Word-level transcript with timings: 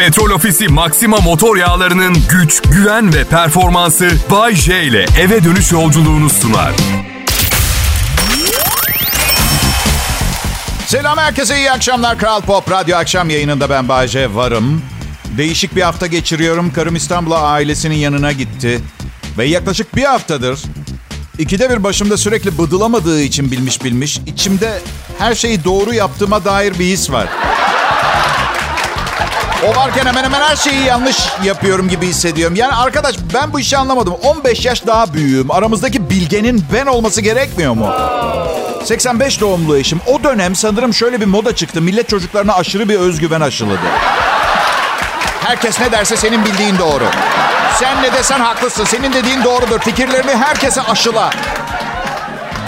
Petrol 0.00 0.30
Ofisi 0.30 0.68
Maxima 0.68 1.16
motor 1.16 1.56
yağlarının 1.56 2.16
güç, 2.30 2.62
güven 2.62 3.14
ve 3.14 3.24
performansı 3.24 4.10
Bay 4.30 4.54
J 4.54 4.84
ile 4.84 5.06
eve 5.20 5.44
dönüş 5.44 5.72
yolculuğunu 5.72 6.30
sunar. 6.30 6.72
Selam 10.86 11.18
herkese 11.18 11.58
iyi 11.58 11.70
akşamlar. 11.70 12.18
Kral 12.18 12.40
Pop 12.40 12.70
Radyo 12.70 12.96
akşam 12.96 13.30
yayınında 13.30 13.70
ben 13.70 13.88
Bayce 13.88 14.34
varım. 14.34 14.82
Değişik 15.36 15.76
bir 15.76 15.82
hafta 15.82 16.06
geçiriyorum. 16.06 16.72
Karım 16.72 16.96
İstanbul'a 16.96 17.40
ailesinin 17.42 17.96
yanına 17.96 18.32
gitti. 18.32 18.80
Ve 19.38 19.44
yaklaşık 19.44 19.96
bir 19.96 20.04
haftadır 20.04 20.60
ikide 21.38 21.70
bir 21.70 21.84
başımda 21.84 22.16
sürekli 22.16 22.58
bıdılamadığı 22.58 23.20
için 23.22 23.50
bilmiş 23.50 23.84
bilmiş. 23.84 24.20
içimde 24.26 24.80
her 25.18 25.34
şeyi 25.34 25.64
doğru 25.64 25.94
yaptığıma 25.94 26.44
dair 26.44 26.78
bir 26.78 26.84
his 26.84 27.10
var. 27.10 27.28
O 29.68 29.76
varken 29.76 30.06
hemen 30.06 30.24
hemen 30.24 30.40
her 30.40 30.56
şeyi 30.56 30.84
yanlış 30.84 31.16
yapıyorum 31.44 31.88
gibi 31.88 32.06
hissediyorum. 32.06 32.56
Yani 32.56 32.74
arkadaş 32.74 33.16
ben 33.34 33.52
bu 33.52 33.60
işi 33.60 33.76
anlamadım. 33.76 34.14
15 34.14 34.64
yaş 34.64 34.86
daha 34.86 35.14
büyüğüm. 35.14 35.50
Aramızdaki 35.50 36.10
bilgenin 36.10 36.64
ben 36.72 36.86
olması 36.86 37.20
gerekmiyor 37.20 37.74
mu? 37.74 37.94
85 38.84 39.40
doğumlu 39.40 39.76
eşim. 39.76 40.00
O 40.06 40.24
dönem 40.24 40.54
sanırım 40.56 40.94
şöyle 40.94 41.20
bir 41.20 41.26
moda 41.26 41.54
çıktı. 41.54 41.80
Millet 41.82 42.08
çocuklarına 42.08 42.54
aşırı 42.54 42.88
bir 42.88 42.98
özgüven 42.98 43.40
aşıladı. 43.40 43.78
Herkes 45.44 45.80
ne 45.80 45.92
derse 45.92 46.16
senin 46.16 46.44
bildiğin 46.44 46.78
doğru. 46.78 47.04
Sen 47.80 48.02
ne 48.02 48.12
desen 48.12 48.40
haklısın. 48.40 48.84
Senin 48.84 49.12
dediğin 49.12 49.44
doğrudur. 49.44 49.78
Fikirlerini 49.80 50.36
herkese 50.36 50.82
aşıla. 50.82 51.30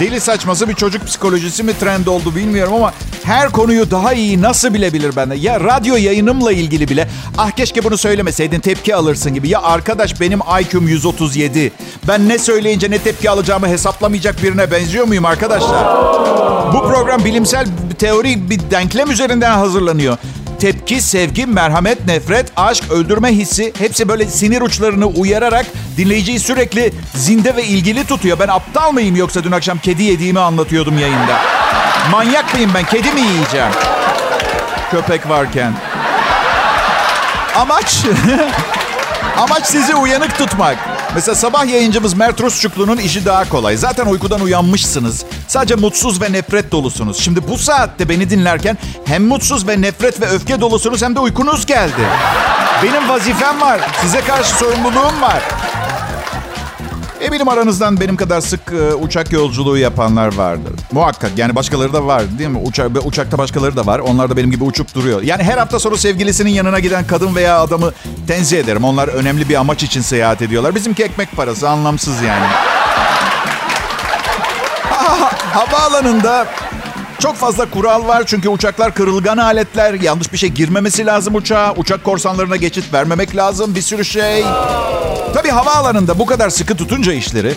Deli 0.03 0.19
saçması 0.19 0.69
bir 0.69 0.73
çocuk 0.73 1.05
psikolojisi 1.05 1.63
mi 1.63 1.79
trend 1.79 2.05
oldu 2.07 2.35
bilmiyorum 2.35 2.73
ama 2.73 2.93
her 3.23 3.49
konuyu 3.49 3.91
daha 3.91 4.13
iyi 4.13 4.41
nasıl 4.41 4.73
bilebilir 4.73 5.15
bende? 5.15 5.35
Ya 5.35 5.59
radyo 5.59 5.95
yayınımla 5.95 6.51
ilgili 6.51 6.87
bile 6.87 7.09
ah 7.37 7.51
keşke 7.51 7.83
bunu 7.83 7.97
söylemeseydin 7.97 8.59
tepki 8.59 8.95
alırsın 8.95 9.33
gibi. 9.33 9.49
Ya 9.49 9.61
arkadaş 9.61 10.21
benim 10.21 10.39
IQ'm 10.61 10.87
137. 10.87 11.71
Ben 12.07 12.29
ne 12.29 12.37
söyleyince 12.37 12.91
ne 12.91 12.97
tepki 12.99 13.29
alacağımı 13.29 13.67
hesaplamayacak 13.67 14.43
birine 14.43 14.71
benziyor 14.71 15.07
muyum 15.07 15.25
arkadaşlar? 15.25 15.85
Bu 16.73 16.81
program 16.87 17.25
bilimsel 17.25 17.65
bir 17.89 17.95
teori, 17.95 18.49
bir 18.49 18.59
denklem 18.71 19.11
üzerinden 19.11 19.51
hazırlanıyor 19.51 20.17
tepki, 20.63 21.01
sevgi, 21.01 21.45
merhamet, 21.45 22.05
nefret, 22.05 22.51
aşk, 22.55 22.91
öldürme 22.91 23.29
hissi 23.29 23.73
hepsi 23.77 24.09
böyle 24.09 24.25
sinir 24.25 24.61
uçlarını 24.61 25.05
uyararak 25.05 25.65
dinleyiciyi 25.97 26.39
sürekli 26.39 26.93
zinde 27.15 27.55
ve 27.55 27.63
ilgili 27.63 28.07
tutuyor. 28.07 28.39
Ben 28.39 28.47
aptal 28.47 28.91
mıyım 28.91 29.15
yoksa 29.15 29.43
dün 29.43 29.51
akşam 29.51 29.77
kedi 29.77 30.03
yediğimi 30.03 30.39
anlatıyordum 30.39 30.99
yayında. 30.99 31.41
Manyak 32.11 32.53
mıyım 32.53 32.71
ben? 32.75 32.85
Kedi 32.85 33.11
mi 33.11 33.21
yiyeceğim? 33.21 33.71
Köpek 34.91 35.29
varken. 35.29 35.73
Amaç 37.55 37.97
Amaç 39.37 39.65
sizi 39.65 39.95
uyanık 39.95 40.37
tutmak. 40.37 40.77
Mesela 41.15 41.35
sabah 41.35 41.65
yayıncımız 41.65 42.13
Mert 42.13 42.41
Rusçuklu'nun 42.41 42.97
işi 42.97 43.25
daha 43.25 43.49
kolay. 43.49 43.77
Zaten 43.77 44.05
uykudan 44.05 44.41
uyanmışsınız. 44.41 45.25
Sadece 45.47 45.75
mutsuz 45.75 46.21
ve 46.21 46.31
nefret 46.31 46.71
dolusunuz. 46.71 47.17
Şimdi 47.17 47.47
bu 47.47 47.57
saatte 47.57 48.09
beni 48.09 48.29
dinlerken 48.29 48.77
hem 49.05 49.27
mutsuz 49.27 49.67
ve 49.67 49.81
nefret 49.81 50.21
ve 50.21 50.25
öfke 50.25 50.61
dolusunuz 50.61 51.01
hem 51.01 51.15
de 51.15 51.19
uykunuz 51.19 51.65
geldi. 51.65 52.01
Benim 52.83 53.09
vazifem 53.09 53.61
var. 53.61 53.79
Size 54.01 54.21
karşı 54.21 54.55
sorumluluğum 54.55 55.21
var. 55.21 55.43
Eminim 57.23 57.47
aranızdan 57.49 57.99
benim 57.99 58.15
kadar 58.15 58.41
sık 58.41 58.61
e, 58.71 58.93
uçak 58.93 59.31
yolculuğu 59.31 59.77
yapanlar 59.77 60.35
vardır. 60.35 60.73
Muhakkak 60.91 61.31
yani 61.37 61.55
başkaları 61.55 61.93
da 61.93 62.05
var 62.05 62.23
değil 62.39 62.49
mi? 62.49 62.57
Uçak, 62.57 62.91
uçakta 63.05 63.37
başkaları 63.37 63.75
da 63.75 63.85
var. 63.85 63.99
Onlar 63.99 64.29
da 64.29 64.37
benim 64.37 64.51
gibi 64.51 64.63
uçup 64.63 64.95
duruyor. 64.95 65.21
Yani 65.21 65.43
her 65.43 65.57
hafta 65.57 65.79
sonu 65.79 65.97
sevgilisinin 65.97 66.49
yanına 66.49 66.79
giden 66.79 67.07
kadın 67.07 67.35
veya 67.35 67.59
adamı 67.59 67.91
tenzih 68.27 68.59
ederim. 68.59 68.83
Onlar 68.83 69.07
önemli 69.07 69.49
bir 69.49 69.55
amaç 69.55 69.83
için 69.83 70.01
seyahat 70.01 70.41
ediyorlar. 70.41 70.75
Bizimki 70.75 71.03
ekmek 71.03 71.31
parası 71.31 71.69
anlamsız 71.69 72.21
yani. 72.21 72.45
Havaalanında 75.53 76.47
çok 77.23 77.35
fazla 77.35 77.69
kural 77.69 78.07
var 78.07 78.23
çünkü 78.25 78.49
uçaklar 78.49 78.93
kırılgan 78.93 79.37
aletler. 79.37 79.93
Yanlış 79.93 80.33
bir 80.33 80.37
şey 80.37 80.49
girmemesi 80.49 81.05
lazım 81.05 81.35
uçağa. 81.35 81.73
Uçak 81.77 82.03
korsanlarına 82.03 82.55
geçit 82.55 82.93
vermemek 82.93 83.35
lazım. 83.35 83.75
Bir 83.75 83.81
sürü 83.81 84.05
şey. 84.05 84.43
Tabii 85.33 85.49
havaalanında 85.49 86.19
bu 86.19 86.25
kadar 86.25 86.49
sıkı 86.49 86.75
tutunca 86.77 87.13
işleri 87.13 87.53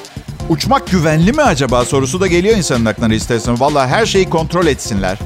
uçmak 0.48 0.90
güvenli 0.90 1.32
mi 1.32 1.42
acaba 1.42 1.84
sorusu 1.84 2.20
da 2.20 2.26
geliyor 2.26 2.56
insanın 2.56 2.84
aklına 2.84 3.14
istersen. 3.14 3.60
Valla 3.60 3.86
her 3.86 4.06
şeyi 4.06 4.30
kontrol 4.30 4.66
etsinler. 4.66 5.18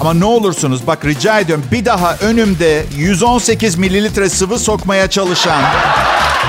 Ama 0.00 0.14
ne 0.14 0.24
olursunuz 0.24 0.86
bak 0.86 1.04
rica 1.04 1.40
ediyorum 1.40 1.64
bir 1.72 1.84
daha 1.84 2.16
önümde 2.16 2.84
118 2.96 3.76
mililitre 3.76 4.28
sıvı 4.28 4.58
sokmaya 4.58 5.10
çalışan 5.10 5.62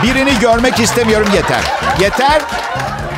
birini 0.04 0.40
görmek 0.40 0.80
istemiyorum 0.80 1.28
yeter. 1.36 1.64
Yeter. 2.00 2.42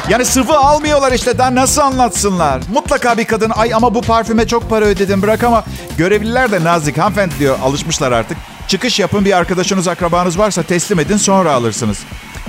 Yani 0.09 0.25
sıvı 0.25 0.57
almıyorlar 0.57 1.11
işte 1.11 1.37
daha 1.37 1.55
nasıl 1.55 1.81
anlatsınlar? 1.81 2.61
Mutlaka 2.73 3.17
bir 3.17 3.25
kadın 3.25 3.49
ay 3.49 3.73
ama 3.73 3.95
bu 3.95 4.01
parfüme 4.01 4.47
çok 4.47 4.69
para 4.69 4.85
ödedim 4.85 5.21
bırak 5.21 5.43
ama 5.43 5.63
görevliler 5.97 6.51
de 6.51 6.63
nazik 6.63 6.97
hanımefendi 6.97 7.39
diyor 7.39 7.59
alışmışlar 7.63 8.11
artık. 8.11 8.37
Çıkış 8.67 8.99
yapın 8.99 9.25
bir 9.25 9.37
arkadaşınız 9.37 9.87
akrabanız 9.87 10.39
varsa 10.39 10.63
teslim 10.63 10.99
edin 10.99 11.17
sonra 11.17 11.51
alırsınız. 11.53 11.99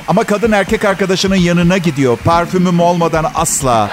Ama 0.09 0.25
kadın 0.25 0.53
erkek 0.53 0.85
arkadaşının 0.85 1.37
yanına 1.37 1.79
gidiyor. 1.79 2.19
Parfümüm 2.25 2.81
olmadan 2.81 3.31
asla. 3.35 3.91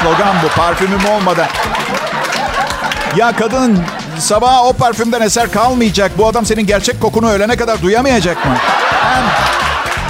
Slogan 0.00 0.36
bu 0.44 0.48
parfümüm 0.48 1.04
olmadan. 1.06 1.46
Ya 3.16 3.36
kadın 3.36 3.78
sabah 4.18 4.64
o 4.64 4.72
parfümden 4.72 5.20
eser 5.20 5.52
kalmayacak. 5.52 6.18
Bu 6.18 6.26
adam 6.26 6.46
senin 6.46 6.66
gerçek 6.66 7.00
kokunu 7.00 7.30
ölene 7.30 7.56
kadar 7.56 7.82
duyamayacak 7.82 8.46
mı? 8.46 8.52
Hem 9.02 9.24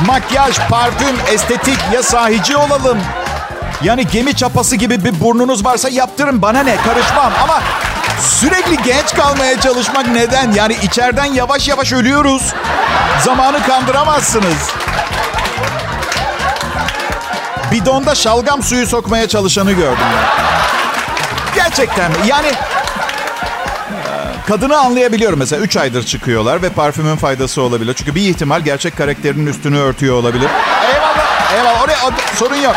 makyaj, 0.07 0.59
parfüm, 0.71 1.17
estetik 1.33 1.79
ya 1.93 2.03
sahici 2.03 2.57
olalım. 2.57 2.99
Yani 3.83 4.07
gemi 4.07 4.37
çapası 4.37 4.77
gibi 4.77 5.05
bir 5.05 5.21
burnunuz 5.21 5.65
varsa 5.65 5.89
yaptırın 5.89 6.43
bana 6.43 6.63
ne 6.63 6.77
karışmam 6.77 7.33
ama 7.43 7.61
sürekli 8.21 8.83
genç 8.83 9.15
kalmaya 9.15 9.61
çalışmak 9.61 10.09
neden? 10.09 10.53
Yani 10.53 10.77
içeriden 10.83 11.25
yavaş 11.25 11.69
yavaş 11.69 11.93
ölüyoruz. 11.93 12.55
Zamanı 13.25 13.63
kandıramazsınız. 13.63 14.71
Bidonda 17.73 18.15
şalgam 18.15 18.63
suyu 18.63 18.87
sokmaya 18.87 19.29
çalışanı 19.29 19.73
gördüm 19.73 20.07
ben. 20.17 20.47
Gerçekten 21.55 22.11
mi? 22.11 22.17
Yani 22.27 22.53
Kadını 24.47 24.79
anlayabiliyorum 24.79 25.39
mesela 25.39 25.63
3 25.63 25.77
aydır 25.77 26.03
çıkıyorlar 26.03 26.63
ve 26.63 26.71
parfümün 26.71 27.17
faydası 27.17 27.63
olabilir. 27.63 27.95
Çünkü 27.95 28.15
bir 28.15 28.21
ihtimal 28.21 28.61
gerçek 28.61 28.97
karakterinin 28.97 29.47
üstünü 29.47 29.79
örtüyor 29.79 30.15
olabilir. 30.15 30.49
Eyvallah, 30.95 31.53
eyvallah. 31.55 31.83
Oraya 31.83 31.99
sorun 32.37 32.57
yok. 32.57 32.77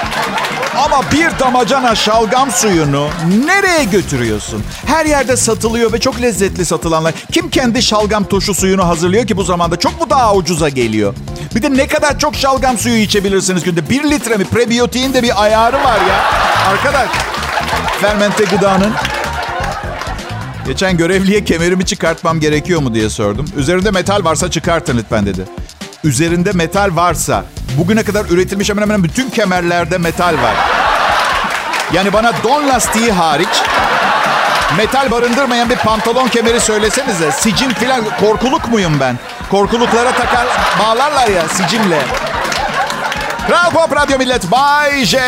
Ama 0.85 1.11
bir 1.11 1.39
damacana 1.39 1.95
şalgam 1.95 2.51
suyunu 2.51 3.07
nereye 3.45 3.83
götürüyorsun? 3.83 4.63
Her 4.85 5.05
yerde 5.05 5.37
satılıyor 5.37 5.93
ve 5.93 5.99
çok 5.99 6.21
lezzetli 6.21 6.65
satılanlar. 6.65 7.13
Kim 7.31 7.49
kendi 7.49 7.83
şalgam 7.83 8.23
turşu 8.23 8.53
suyunu 8.53 8.87
hazırlıyor 8.87 9.27
ki 9.27 9.37
bu 9.37 9.43
zamanda? 9.43 9.75
Çok 9.75 10.01
mu 10.01 10.09
daha 10.09 10.35
ucuza 10.35 10.69
geliyor? 10.69 11.13
Bir 11.55 11.61
de 11.61 11.73
ne 11.73 11.87
kadar 11.87 12.19
çok 12.19 12.35
şalgam 12.35 12.77
suyu 12.77 12.95
içebilirsiniz 12.95 13.63
günde? 13.63 13.89
Bir 13.89 14.03
litre 14.03 14.37
mi? 14.37 14.45
Prebiyotiğin 14.45 15.13
de 15.13 15.23
bir 15.23 15.43
ayarı 15.43 15.77
var 15.77 15.99
ya. 16.09 16.23
Arkadaş, 16.71 17.09
fermente 18.01 18.43
gıdanın 18.43 18.93
Geçen 20.69 20.97
görevliye 20.97 21.43
kemerimi 21.43 21.85
çıkartmam 21.85 22.39
gerekiyor 22.39 22.81
mu 22.81 22.93
diye 22.93 23.09
sordum. 23.09 23.45
Üzerinde 23.57 23.91
metal 23.91 24.23
varsa 24.23 24.51
çıkartın 24.51 24.97
lütfen 24.97 25.25
dedi. 25.25 25.41
Üzerinde 26.03 26.51
metal 26.51 26.95
varsa 26.95 27.45
bugüne 27.77 28.03
kadar 28.03 28.25
üretilmiş 28.25 28.69
hemen 28.69 28.81
hemen 28.81 29.03
bütün 29.03 29.29
kemerlerde 29.29 29.97
metal 29.97 30.33
var. 30.33 30.55
Yani 31.93 32.13
bana 32.13 32.31
don 32.43 32.67
lastiği 32.67 33.11
hariç 33.11 33.49
metal 34.77 35.11
barındırmayan 35.11 35.69
bir 35.69 35.75
pantolon 35.75 36.27
kemeri 36.27 36.59
söylesenize. 36.59 37.31
Sicim 37.31 37.73
filan 37.73 38.01
korkuluk 38.19 38.71
muyum 38.71 38.99
ben? 38.99 39.19
Korkuluklara 39.51 40.11
takar 40.11 40.47
bağlarlar 40.83 41.27
ya 41.27 41.47
sicimle. 41.47 42.01
Kral 43.47 43.71
Pop 43.71 43.95
Radyo 43.95 44.17
Millet 44.17 44.51
Bay 44.51 45.05
J 45.05 45.19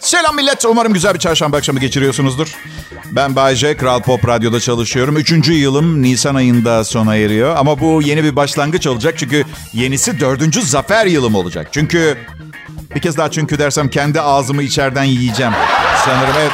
Selam 0.00 0.36
millet. 0.36 0.64
Umarım 0.64 0.92
güzel 0.92 1.14
bir 1.14 1.18
çarşamba 1.18 1.56
akşamı 1.56 1.80
geçiriyorsunuzdur. 1.80 2.54
Ben 3.12 3.36
Bayce, 3.36 3.76
Kral 3.76 4.02
Pop 4.02 4.28
Radyo'da 4.28 4.60
çalışıyorum. 4.60 5.16
Üçüncü 5.16 5.52
yılım 5.52 6.02
Nisan 6.02 6.34
ayında 6.34 6.84
sona 6.84 7.16
eriyor. 7.16 7.56
Ama 7.56 7.80
bu 7.80 8.02
yeni 8.02 8.24
bir 8.24 8.36
başlangıç 8.36 8.86
olacak. 8.86 9.14
Çünkü 9.16 9.44
yenisi 9.72 10.20
dördüncü 10.20 10.62
zafer 10.62 11.06
yılım 11.06 11.34
olacak. 11.34 11.68
Çünkü 11.72 12.18
bir 12.94 13.00
kez 13.00 13.16
daha 13.16 13.30
çünkü 13.30 13.58
dersem 13.58 13.88
kendi 13.88 14.20
ağzımı 14.20 14.62
içeriden 14.62 15.04
yiyeceğim. 15.04 15.52
Sanırım 16.04 16.34
evet. 16.40 16.52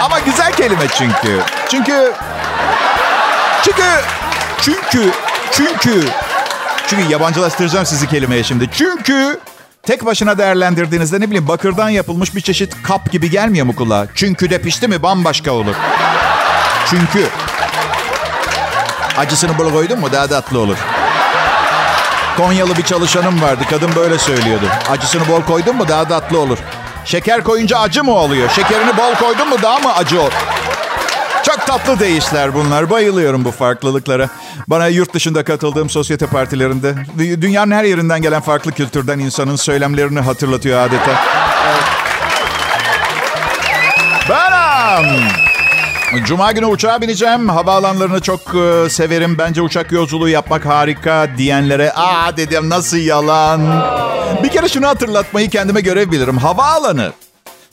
Ama 0.00 0.20
güzel 0.20 0.52
kelime 0.52 0.86
çünkü. 0.98 1.40
Çünkü... 1.70 2.12
Çünkü... 3.66 3.82
Çünkü... 4.60 5.10
Çünkü... 5.50 6.08
Çünkü 6.86 7.12
yabancılaştıracağım 7.12 7.86
sizi 7.86 8.08
kelimeye 8.08 8.44
şimdi. 8.44 8.70
Çünkü 8.72 9.40
tek 9.82 10.06
başına 10.06 10.38
değerlendirdiğinizde 10.38 11.20
ne 11.20 11.26
bileyim 11.26 11.48
bakırdan 11.48 11.88
yapılmış 11.88 12.34
bir 12.34 12.40
çeşit 12.40 12.82
kap 12.82 13.12
gibi 13.12 13.30
gelmiyor 13.30 13.66
mu 13.66 13.76
kulağa? 13.76 14.06
Çünkü 14.14 14.50
de 14.50 14.62
pişti 14.62 14.88
mi 14.88 15.02
bambaşka 15.02 15.52
olur. 15.52 15.74
Çünkü. 16.90 17.28
Acısını 19.18 19.58
bol 19.58 19.72
koydun 19.72 20.00
mu 20.00 20.12
daha 20.12 20.26
tatlı 20.26 20.58
olur. 20.58 20.76
Konyalı 22.36 22.76
bir 22.76 22.82
çalışanım 22.82 23.42
vardı. 23.42 23.64
Kadın 23.70 23.96
böyle 23.96 24.18
söylüyordu. 24.18 24.66
Acısını 24.90 25.28
bol 25.28 25.42
koydun 25.42 25.76
mu 25.76 25.88
daha 25.88 26.08
tatlı 26.08 26.38
olur. 26.38 26.58
Şeker 27.04 27.44
koyunca 27.44 27.78
acı 27.78 28.04
mı 28.04 28.12
oluyor? 28.12 28.50
Şekerini 28.50 28.96
bol 28.96 29.14
koydun 29.14 29.48
mu 29.48 29.56
daha 29.62 29.78
mı 29.78 29.94
acı 29.94 30.20
olur? 30.20 30.32
Çok 31.46 31.66
tatlı 31.66 31.98
değişler 31.98 32.54
bunlar. 32.54 32.90
Bayılıyorum 32.90 33.44
bu 33.44 33.50
farklılıklara. 33.50 34.28
Bana 34.68 34.86
yurt 34.86 35.14
dışında 35.14 35.44
katıldığım 35.44 35.90
sosyete 35.90 36.26
partilerinde 36.26 36.94
dünyanın 37.18 37.70
her 37.72 37.84
yerinden 37.84 38.22
gelen 38.22 38.40
farklı 38.40 38.72
kültürden 38.72 39.18
insanın 39.18 39.56
söylemlerini 39.56 40.20
hatırlatıyor 40.20 40.80
adeta. 40.80 41.10
Benim. 44.28 46.24
Cuma 46.24 46.52
günü 46.52 46.66
uçağa 46.66 47.00
bineceğim. 47.00 47.48
Havaalanlarını 47.48 48.20
çok 48.20 48.40
e, 48.40 48.90
severim. 48.90 49.38
Bence 49.38 49.62
uçak 49.62 49.92
yolculuğu 49.92 50.28
yapmak 50.28 50.66
harika 50.66 51.28
diyenlere 51.38 51.92
aa 51.92 52.36
dedim 52.36 52.68
nasıl 52.68 52.96
yalan. 52.96 53.84
Bir 54.42 54.48
kere 54.48 54.68
şunu 54.68 54.86
hatırlatmayı 54.86 55.50
kendime 55.50 55.80
görev 55.80 56.10
bilirim. 56.10 56.38
Havaalanı 56.38 57.12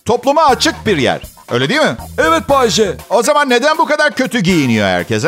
topluma 0.05 0.45
açık 0.45 0.85
bir 0.85 0.97
yer. 0.97 1.32
Öyle 1.53 1.69
değil 1.69 1.81
mi? 1.81 1.95
Evet 2.17 2.49
Bayce. 2.49 2.97
O 3.09 3.23
zaman 3.23 3.49
neden 3.49 3.77
bu 3.77 3.85
kadar 3.85 4.11
kötü 4.11 4.39
giyiniyor 4.39 4.87
herkes 4.87 5.23
he? 5.23 5.27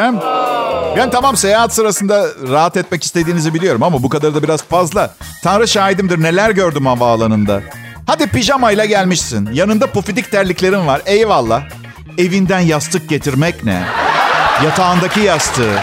Yani 0.98 1.12
tamam 1.12 1.38
seyahat 1.38 1.74
sırasında 1.74 2.26
rahat 2.50 2.78
etmek 2.78 3.04
istediğinizi 3.04 3.54
biliyorum 3.54 3.84
ama 3.84 4.04
bu 4.04 4.10
kadar 4.10 4.36
da 4.36 4.44
biraz 4.44 4.64
fazla. 4.64 5.14
Tanrı 5.44 5.68
şahidimdir 5.68 6.24
neler 6.24 6.50
gördüm 6.50 6.86
havaalanında. 6.86 7.62
Hadi 8.08 8.28
pijamayla 8.28 8.86
gelmişsin. 8.86 9.50
Yanında 9.54 9.88
pufidik 9.88 10.32
terliklerin 10.32 10.88
var. 10.88 11.02
Eyvallah. 11.06 11.64
Evinden 12.18 12.60
yastık 12.60 13.10
getirmek 13.10 13.64
ne? 13.64 13.84
Yatağındaki 14.64 15.20
yastığı. 15.20 15.74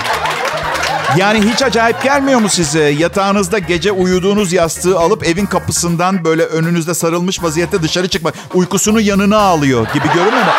Yani 1.17 1.53
hiç 1.53 1.63
acayip 1.63 2.03
gelmiyor 2.03 2.41
mu 2.41 2.49
size? 2.49 2.83
Yatağınızda 2.83 3.59
gece 3.59 3.93
uyuduğunuz 3.93 4.53
yastığı 4.53 4.99
alıp 4.99 5.27
evin 5.27 5.47
kapısından 5.47 6.25
böyle 6.25 6.45
önünüzde 6.45 6.95
sarılmış 6.95 7.43
vaziyette 7.43 7.83
dışarı 7.83 8.09
çıkmak. 8.09 8.35
Uykusunu 8.55 9.01
yanına 9.01 9.39
alıyor 9.39 9.87
gibi 9.95 10.07
görünmüyor 10.15 10.45
mu? 10.45 10.53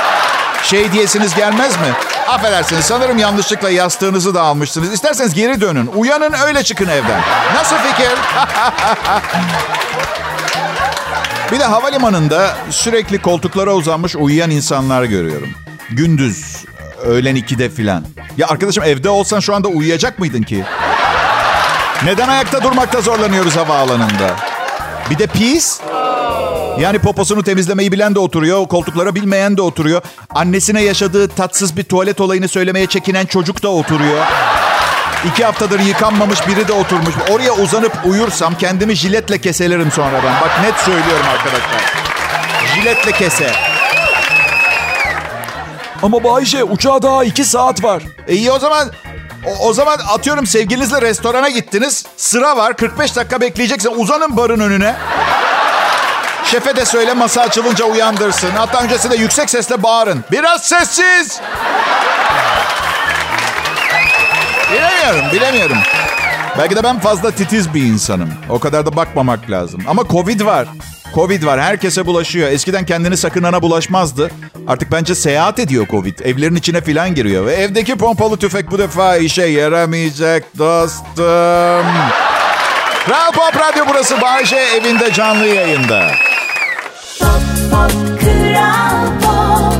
Şey 0.63 0.91
diyesiniz 0.91 1.35
gelmez 1.35 1.75
mi? 1.75 1.87
Affedersiniz 2.27 2.85
sanırım 2.85 3.17
yanlışlıkla 3.17 3.69
yastığınızı 3.69 4.35
da 4.35 4.41
almışsınız. 4.41 4.93
İsterseniz 4.93 5.33
geri 5.33 5.61
dönün. 5.61 5.87
Uyanın 5.87 6.33
öyle 6.47 6.63
çıkın 6.63 6.87
evden. 6.87 7.21
Nasıl 7.55 7.75
fikir? 7.75 8.11
Bir 11.51 11.59
de 11.59 11.63
havalimanında 11.65 12.57
sürekli 12.69 13.21
koltuklara 13.21 13.73
uzanmış 13.73 14.15
uyuyan 14.15 14.51
insanlar 14.51 15.03
görüyorum. 15.03 15.49
Gündüz, 15.89 16.65
öğlen 17.03 17.35
2'de 17.35 17.69
filan. 17.69 18.05
Ya 18.37 18.47
arkadaşım 18.47 18.83
evde 18.83 19.09
olsan 19.09 19.39
şu 19.39 19.55
anda 19.55 19.67
uyuyacak 19.67 20.19
mıydın 20.19 20.41
ki? 20.41 20.63
Neden 22.05 22.27
ayakta 22.27 22.63
durmakta 22.63 23.01
zorlanıyoruz 23.01 23.55
havaalanında? 23.55 24.35
Bir 25.09 25.17
de 25.17 25.27
pis. 25.27 25.79
Yani 26.79 26.99
poposunu 26.99 27.43
temizlemeyi 27.43 27.91
bilen 27.91 28.15
de 28.15 28.19
oturuyor, 28.19 28.67
koltuklara 28.67 29.15
bilmeyen 29.15 29.57
de 29.57 29.61
oturuyor. 29.61 30.01
Annesine 30.29 30.81
yaşadığı 30.81 31.27
tatsız 31.27 31.77
bir 31.77 31.83
tuvalet 31.83 32.21
olayını 32.21 32.47
söylemeye 32.47 32.85
çekinen 32.85 33.25
çocuk 33.25 33.63
da 33.63 33.69
oturuyor. 33.69 34.25
İki 35.25 35.45
haftadır 35.45 35.79
yıkanmamış 35.79 36.47
biri 36.47 36.67
de 36.67 36.73
oturmuş. 36.73 37.15
Oraya 37.31 37.53
uzanıp 37.53 37.93
uyursam 38.05 38.57
kendimi 38.57 38.95
jiletle 38.95 39.37
keselerim 39.37 39.91
sonradan. 39.91 40.33
Bak 40.41 40.61
net 40.61 40.75
söylüyorum 40.75 41.25
arkadaşlar. 41.33 41.81
Jiletle 42.75 43.11
kese. 43.11 43.72
Ama 46.03 46.23
Bayce 46.23 46.63
uçağa 46.63 47.01
daha 47.01 47.23
iki 47.23 47.45
saat 47.45 47.83
var. 47.83 48.03
E 48.27 48.35
iyi 48.35 48.51
o 48.51 48.59
zaman 48.59 48.91
o, 49.47 49.67
o 49.67 49.73
zaman 49.73 49.97
atıyorum 50.09 50.47
sevgilinizle 50.47 51.01
restorana 51.01 51.49
gittiniz. 51.49 52.05
Sıra 52.17 52.57
var 52.57 52.77
45 52.77 53.15
dakika 53.15 53.41
bekleyeceksin. 53.41 53.91
Uzanın 53.97 54.37
barın 54.37 54.59
önüne. 54.59 54.95
Şefe 56.45 56.75
de 56.75 56.85
söyle 56.85 57.13
masa 57.13 57.41
açılınca 57.41 57.85
uyandırsın. 57.85 58.49
Hatta 58.57 58.83
öncesinde 58.83 59.15
yüksek 59.15 59.49
sesle 59.49 59.83
bağırın. 59.83 60.23
Biraz 60.31 60.63
sessiz. 60.63 61.41
Bilemiyorum, 64.71 65.31
bilemiyorum. 65.33 65.77
Belki 66.57 66.75
de 66.75 66.83
ben 66.83 66.99
fazla 66.99 67.31
titiz 67.31 67.73
bir 67.73 67.83
insanım. 67.83 68.29
O 68.49 68.59
kadar 68.59 68.85
da 68.85 68.95
bakmamak 68.95 69.49
lazım. 69.49 69.81
Ama 69.87 70.03
Covid 70.07 70.41
var. 70.41 70.67
Covid 71.15 71.43
var. 71.45 71.61
Herkese 71.61 72.05
bulaşıyor. 72.05 72.51
Eskiden 72.51 72.85
kendini 72.85 73.17
sakınana 73.17 73.61
bulaşmazdı. 73.61 74.31
Artık 74.67 74.91
bence 74.91 75.15
seyahat 75.15 75.59
ediyor 75.59 75.87
Covid. 75.91 76.19
Evlerin 76.19 76.55
içine 76.55 76.81
filan 76.81 77.15
giriyor. 77.15 77.45
Ve 77.45 77.53
evdeki 77.53 77.95
pompalı 77.95 78.37
tüfek 78.37 78.71
bu 78.71 78.79
defa 78.79 79.17
işe 79.17 79.43
yaramayacak 79.45 80.57
dostum. 80.57 81.85
Kral 83.05 83.31
Pop 83.31 83.59
Radyo 83.59 83.85
burası. 83.89 84.21
Bayşe 84.21 84.55
evinde 84.55 85.13
canlı 85.13 85.47
yayında. 85.47 86.11
Pop, 87.19 87.29
pop, 87.71 87.91
Kral 88.21 89.07
Pop. 89.21 89.73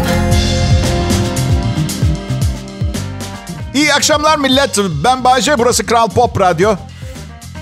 İyi 3.73 3.93
akşamlar 3.93 4.37
millet. 4.37 4.77
Ben 5.03 5.23
Bayce, 5.23 5.57
burası 5.57 5.85
Kral 5.85 6.09
Pop 6.09 6.39
Radyo. 6.39 6.75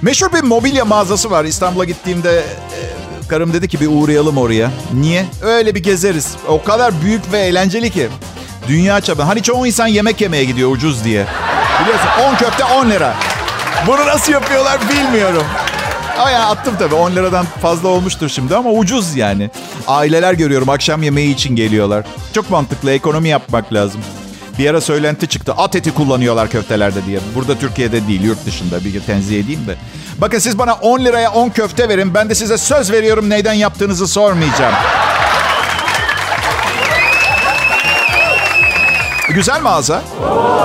Meşhur 0.02 0.34
bir 0.34 0.44
mobilya 0.44 0.86
mağazası 0.86 1.32
var. 1.32 1.46
İstanbul'a 1.46 1.86
gittiğimde 1.86 2.44
karım 3.32 3.54
dedi 3.54 3.68
ki 3.68 3.80
bir 3.80 3.88
uğrayalım 3.88 4.38
oraya. 4.38 4.72
Niye? 4.94 5.26
Öyle 5.42 5.76
bir 5.76 5.84
gezeriz. 5.84 6.36
O 6.48 6.64
kadar 6.64 7.02
büyük 7.02 7.32
ve 7.32 7.40
eğlenceli 7.40 7.90
ki. 7.90 8.08
Dünya 8.68 9.02
çapında. 9.02 9.28
Hani 9.28 9.44
çoğu 9.44 9.68
insan 9.68 9.88
yemek 9.88 10.22
yemeye 10.22 10.44
gidiyor 10.44 10.72
ucuz 10.72 11.04
diye. 11.04 11.26
Biliyorsun 11.82 12.08
10 12.32 12.36
köfte 12.36 12.64
10 12.66 12.90
lira. 12.90 13.14
Bunu 13.88 14.06
nasıl 14.08 14.34
yapıyorlar 14.34 14.80
bilmiyorum. 14.90 15.44
Ama 16.20 16.30
ya 16.32 16.46
attım 16.46 16.76
tabii 16.80 16.96
10 16.96 17.12
liradan 17.12 17.46
fazla 17.62 17.88
olmuştur 17.88 18.30
şimdi 18.30 18.56
ama 18.56 18.70
ucuz 18.70 19.16
yani. 19.16 19.50
Aileler 19.88 20.34
görüyorum 20.34 20.70
akşam 20.70 21.04
yemeği 21.04 21.34
için 21.34 21.56
geliyorlar. 21.56 22.06
Çok 22.34 22.50
mantıklı 22.50 22.92
ekonomi 22.92 23.30
yapmak 23.30 23.74
lazım. 23.74 24.02
Bir 24.60 24.70
ara 24.70 24.82
söylenti 24.82 25.28
çıktı. 25.28 25.54
At 25.58 25.76
eti 25.76 25.94
kullanıyorlar 25.94 26.50
köftelerde 26.50 27.06
diye. 27.06 27.20
Burada 27.36 27.60
Türkiye'de 27.60 28.08
değil, 28.08 28.24
yurt 28.24 28.46
dışında. 28.46 28.86
Bir 28.86 29.00
tenzih 29.00 29.40
edeyim 29.40 29.68
de. 29.68 29.76
Bakın 30.18 30.40
siz 30.40 30.58
bana 30.60 30.74
10 30.74 31.06
liraya 31.06 31.32
10 31.32 31.50
köfte 31.50 31.90
verin. 31.90 32.14
Ben 32.14 32.30
de 32.30 32.36
size 32.36 32.58
söz 32.58 32.92
veriyorum 32.92 33.30
neyden 33.30 33.54
yaptığınızı 33.54 34.08
sormayacağım. 34.08 34.74
Güzel 39.34 39.62
mağaza. 39.62 40.02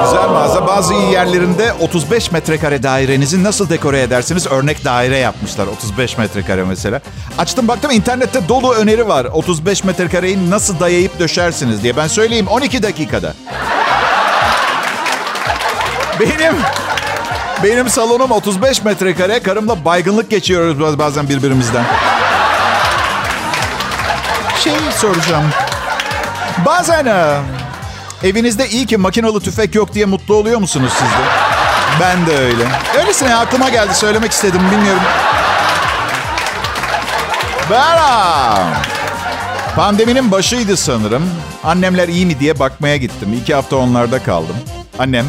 Güzel 0.04 0.28
mağaza. 0.28 0.66
Bazı 0.66 0.94
yerlerinde 0.94 1.72
35 1.72 2.32
metrekare 2.32 2.82
dairenizi 2.82 3.44
nasıl 3.44 3.68
dekore 3.68 4.00
edersiniz? 4.02 4.46
Örnek 4.46 4.84
daire 4.84 5.18
yapmışlar. 5.18 5.66
35 5.66 6.18
metrekare 6.18 6.64
mesela. 6.64 7.00
Açtım 7.38 7.68
baktım 7.68 7.90
internette 7.90 8.48
dolu 8.48 8.74
öneri 8.74 9.08
var. 9.08 9.24
35 9.24 9.84
metrekareyi 9.84 10.50
nasıl 10.50 10.80
dayayıp 10.80 11.18
döşersiniz 11.18 11.82
diye. 11.82 11.96
Ben 11.96 12.06
söyleyeyim 12.06 12.46
12 12.46 12.82
dakikada. 12.82 13.34
Benim 16.20 16.54
benim 17.62 17.88
salonum 17.88 18.30
35 18.30 18.84
metrekare. 18.84 19.42
Karımla 19.42 19.84
baygınlık 19.84 20.30
geçiyoruz 20.30 20.98
bazen 20.98 21.28
birbirimizden. 21.28 21.84
Şey 24.64 24.74
soracağım. 24.98 25.44
Bazen 26.66 27.06
evinizde 28.22 28.68
iyi 28.68 28.86
ki 28.86 28.96
makinalı 28.96 29.40
tüfek 29.40 29.74
yok 29.74 29.94
diye 29.94 30.04
mutlu 30.04 30.34
oluyor 30.34 30.58
musunuz 30.60 30.92
siz 30.92 31.08
de? 31.08 31.24
Ben 32.00 32.26
de 32.26 32.38
öyle. 32.38 32.64
Öylesine 32.98 33.34
aklıma 33.36 33.68
geldi 33.68 33.94
söylemek 33.94 34.32
istedim 34.32 34.60
bilmiyorum. 34.72 35.02
Beram. 37.70 38.68
Pandeminin 39.76 40.30
başıydı 40.30 40.76
sanırım. 40.76 41.30
Annemler 41.64 42.08
iyi 42.08 42.26
mi 42.26 42.40
diye 42.40 42.58
bakmaya 42.58 42.96
gittim. 42.96 43.32
İki 43.42 43.54
hafta 43.54 43.76
onlarda 43.76 44.22
kaldım. 44.22 44.56
Annem, 44.98 45.26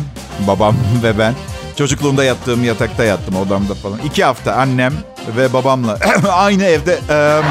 babam 0.47 0.75
ve 1.03 1.17
ben. 1.19 1.33
Çocukluğumda 1.77 2.23
yattığım 2.23 2.63
yatakta 2.63 3.03
yattım 3.03 3.35
odamda 3.35 3.73
falan. 3.75 3.99
İki 4.05 4.23
hafta 4.23 4.53
annem 4.53 4.93
ve 5.37 5.53
babamla 5.53 5.97
aynı 6.31 6.63
evde... 6.63 6.99
eee, 7.09 7.41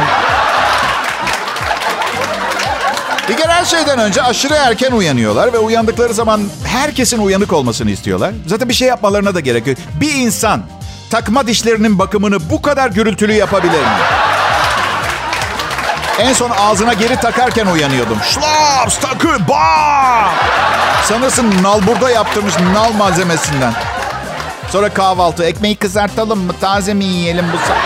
kere 3.36 3.52
her 3.52 3.64
şeyden 3.64 3.98
önce 3.98 4.22
aşırı 4.22 4.54
erken 4.54 4.92
uyanıyorlar 4.92 5.52
ve 5.52 5.58
uyandıkları 5.58 6.14
zaman 6.14 6.42
herkesin 6.66 7.18
uyanık 7.18 7.52
olmasını 7.52 7.90
istiyorlar. 7.90 8.32
Zaten 8.46 8.68
bir 8.68 8.74
şey 8.74 8.88
yapmalarına 8.88 9.34
da 9.34 9.40
gerek 9.40 9.66
yok. 9.66 9.76
Bir 10.00 10.14
insan 10.14 10.62
takma 11.10 11.46
dişlerinin 11.46 11.98
bakımını 11.98 12.50
bu 12.50 12.62
kadar 12.62 12.90
gürültülü 12.90 13.32
yapabilir 13.32 13.80
mi? 13.80 13.86
En 16.18 16.32
son 16.32 16.50
ağzına 16.50 16.92
geri 16.92 17.16
takarken 17.16 17.66
uyanıyordum. 17.66 18.18
Şlaps 18.34 18.98
takı 18.98 19.48
ba! 19.48 20.30
Sanırsın 21.04 21.62
nalburda 21.62 22.10
yaptırmış 22.10 22.54
nal 22.74 22.92
malzemesinden. 22.92 23.72
Sonra 24.72 24.88
kahvaltı. 24.88 25.44
Ekmeği 25.44 25.76
kızartalım 25.76 26.38
mı? 26.38 26.52
Taze 26.60 26.94
mi 26.94 27.04
yiyelim 27.04 27.44
bu 27.52 27.56
sa- 27.56 27.76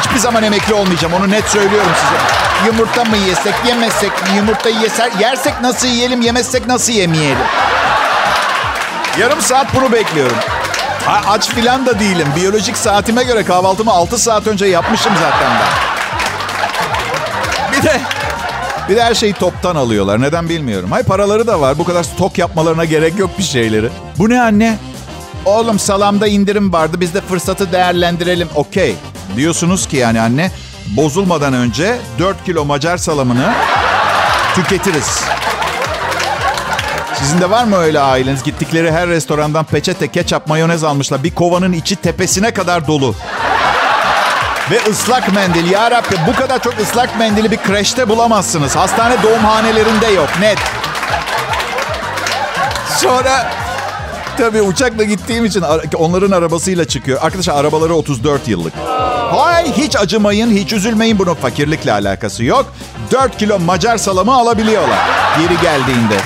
Hiçbir 0.00 0.18
zaman 0.18 0.42
emekli 0.42 0.74
olmayacağım. 0.74 1.14
Onu 1.14 1.30
net 1.30 1.44
söylüyorum 1.44 1.90
size. 2.00 2.49
Yumurta 2.66 3.04
mı 3.04 3.16
yesek, 3.28 3.54
yemezsek 3.66 4.10
mi? 4.22 4.28
Yumurtayı 4.36 4.76
yeser, 4.80 5.10
yersek 5.20 5.60
nasıl 5.60 5.86
yiyelim, 5.88 6.20
yemezsek 6.20 6.66
nasıl 6.66 6.92
yemeyelim? 6.92 7.38
Yarım 9.18 9.40
saat 9.40 9.74
bunu 9.74 9.92
bekliyorum. 9.92 10.36
A- 11.08 11.30
aç 11.32 11.48
filan 11.48 11.86
da 11.86 12.00
değilim. 12.00 12.28
Biyolojik 12.36 12.76
saatime 12.76 13.22
göre 13.24 13.44
kahvaltımı 13.44 13.90
6 13.92 14.18
saat 14.18 14.46
önce 14.46 14.66
yapmışım 14.66 15.12
zaten 15.22 15.50
ben. 15.60 15.68
Bir 17.78 17.82
de 17.82 18.00
bir 18.88 18.96
de 18.96 19.04
her 19.04 19.14
şeyi 19.14 19.32
toptan 19.32 19.76
alıyorlar. 19.76 20.20
Neden 20.20 20.48
bilmiyorum. 20.48 20.90
Hay 20.92 21.02
paraları 21.02 21.46
da 21.46 21.60
var. 21.60 21.78
Bu 21.78 21.84
kadar 21.84 22.02
stok 22.02 22.38
yapmalarına 22.38 22.84
gerek 22.84 23.18
yok 23.18 23.30
bir 23.38 23.42
şeyleri. 23.42 23.88
Bu 24.18 24.30
ne 24.30 24.40
anne? 24.42 24.78
Oğlum 25.44 25.78
salamda 25.78 26.26
indirim 26.26 26.72
vardı. 26.72 27.00
Biz 27.00 27.14
de 27.14 27.20
fırsatı 27.20 27.72
değerlendirelim. 27.72 28.48
Okey. 28.54 28.94
Diyorsunuz 29.36 29.88
ki 29.88 29.96
yani 29.96 30.20
anne 30.20 30.50
bozulmadan 30.96 31.52
önce 31.52 31.98
4 32.18 32.44
kilo 32.44 32.64
Macar 32.64 32.96
salamını 32.96 33.54
tüketiriz. 34.54 35.20
Sizin 37.14 37.40
de 37.40 37.50
var 37.50 37.64
mı 37.64 37.76
öyle 37.76 38.00
aileniz? 38.00 38.42
Gittikleri 38.42 38.92
her 38.92 39.08
restorandan 39.08 39.64
peçete, 39.64 40.08
ketçap, 40.08 40.46
mayonez 40.46 40.84
almışlar. 40.84 41.24
Bir 41.24 41.34
kovanın 41.34 41.72
içi 41.72 41.96
tepesine 41.96 42.50
kadar 42.50 42.86
dolu. 42.86 43.14
Ve 44.70 44.80
ıslak 44.90 45.34
mendil. 45.34 45.70
Ya 45.70 45.90
Rabbi 45.90 46.14
bu 46.26 46.36
kadar 46.36 46.62
çok 46.62 46.80
ıslak 46.80 47.18
mendili 47.18 47.50
bir 47.50 47.56
kreşte 47.56 48.08
bulamazsınız. 48.08 48.76
Hastane 48.76 49.22
doğumhanelerinde 49.22 50.06
yok. 50.06 50.28
Net. 50.40 50.58
Sonra 52.96 53.50
tabii 54.40 54.62
uçakla 54.62 55.04
gittiğim 55.04 55.44
için 55.44 55.64
onların 55.96 56.30
arabasıyla 56.30 56.84
çıkıyor. 56.84 57.18
Arkadaşlar 57.22 57.54
arabaları 57.54 57.94
34 57.94 58.48
yıllık. 58.48 58.72
Hay 59.30 59.72
hiç 59.72 59.96
acımayın, 59.96 60.50
hiç 60.50 60.72
üzülmeyin. 60.72 61.18
Bunun 61.18 61.34
fakirlikle 61.34 61.92
alakası 61.92 62.44
yok. 62.44 62.66
4 63.12 63.38
kilo 63.38 63.58
Macar 63.58 63.96
salamı 63.98 64.34
alabiliyorlar 64.34 64.98
geri 65.38 65.60
geldiğinde. 65.60 66.16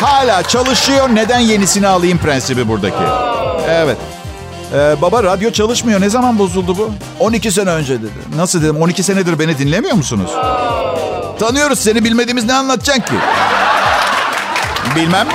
Hala 0.00 0.42
çalışıyor. 0.42 1.08
Neden 1.12 1.38
yenisini 1.38 1.86
alayım 1.86 2.18
prensibi 2.18 2.68
buradaki. 2.68 3.04
Evet. 3.68 3.96
Ee, 4.74 4.96
baba 5.02 5.22
radyo 5.22 5.50
çalışmıyor. 5.50 6.00
Ne 6.00 6.10
zaman 6.10 6.38
bozuldu 6.38 6.78
bu? 6.78 6.90
12 7.20 7.52
sene 7.52 7.70
önce 7.70 8.02
dedi. 8.02 8.10
Nasıl 8.36 8.62
dedim? 8.62 8.76
12 8.82 9.02
senedir 9.02 9.38
beni 9.38 9.58
dinlemiyor 9.58 9.96
musunuz? 9.96 10.30
Tanıyoruz 11.40 11.78
seni 11.78 12.04
bilmediğimiz 12.04 12.44
ne 12.44 12.54
anlatacaksın 12.54 13.02
ki? 13.02 13.14
Bilmem. 14.96 15.26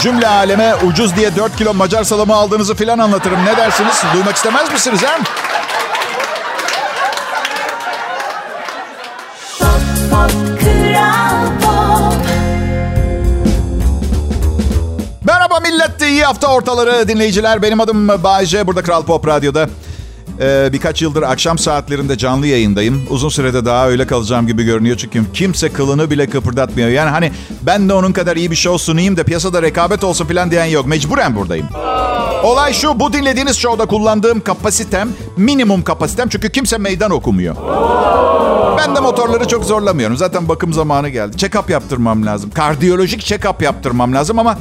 Cümle 0.00 0.28
aleme 0.28 0.74
ucuz 0.74 1.16
diye 1.16 1.36
4 1.36 1.56
kilo 1.56 1.74
Macar 1.74 2.04
salamı 2.04 2.34
aldığınızı 2.34 2.74
filan 2.74 2.98
anlatırım. 2.98 3.44
Ne 3.44 3.56
dersiniz? 3.56 4.02
Duymak 4.14 4.36
istemez 4.36 4.72
misiniz 4.72 5.02
Pop. 5.02 5.18
Merhaba 15.24 15.60
millet. 15.60 16.02
iyi 16.02 16.24
hafta 16.24 16.46
ortaları 16.48 17.08
dinleyiciler. 17.08 17.62
Benim 17.62 17.80
adım 17.80 18.08
Bayce. 18.08 18.66
Burada 18.66 18.82
Kral 18.82 19.02
Pop 19.04 19.26
Radyo'da. 19.26 19.68
Ee, 20.40 20.70
birkaç 20.72 21.02
yıldır 21.02 21.22
akşam 21.22 21.58
saatlerinde 21.58 22.18
canlı 22.18 22.46
yayındayım. 22.46 23.06
Uzun 23.10 23.28
sürede 23.28 23.64
daha 23.64 23.88
öyle 23.88 24.06
kalacağım 24.06 24.46
gibi 24.46 24.64
görünüyor. 24.64 24.96
Çünkü 24.96 25.24
kimse 25.34 25.68
kılını 25.72 26.10
bile 26.10 26.26
kıpırdatmıyor. 26.26 26.88
Yani 26.88 27.10
hani 27.10 27.32
ben 27.62 27.88
de 27.88 27.92
onun 27.92 28.12
kadar 28.12 28.36
iyi 28.36 28.50
bir 28.50 28.56
show 28.56 28.84
sunayım 28.84 29.16
da 29.16 29.24
piyasada 29.24 29.62
rekabet 29.62 30.04
olsun 30.04 30.26
falan 30.26 30.50
diyen 30.50 30.64
yok. 30.64 30.86
Mecburen 30.86 31.36
buradayım. 31.36 31.66
Olay 32.44 32.72
şu, 32.72 33.00
bu 33.00 33.12
dinlediğiniz 33.12 33.56
showda 33.56 33.86
kullandığım 33.86 34.40
kapasitem 34.40 35.08
minimum 35.36 35.82
kapasitem 35.82 36.28
çünkü 36.28 36.50
kimse 36.50 36.78
meydan 36.78 37.10
okumuyor. 37.10 37.56
Ben 38.78 38.96
de 38.96 39.00
motorları 39.00 39.48
çok 39.48 39.64
zorlamıyorum. 39.64 40.16
Zaten 40.16 40.48
bakım 40.48 40.72
zamanı 40.72 41.08
geldi. 41.08 41.36
Check-up 41.36 41.72
yaptırmam 41.72 42.26
lazım. 42.26 42.50
Kardiyolojik 42.50 43.20
check-up 43.22 43.64
yaptırmam 43.64 44.12
lazım 44.14 44.38
ama 44.38 44.58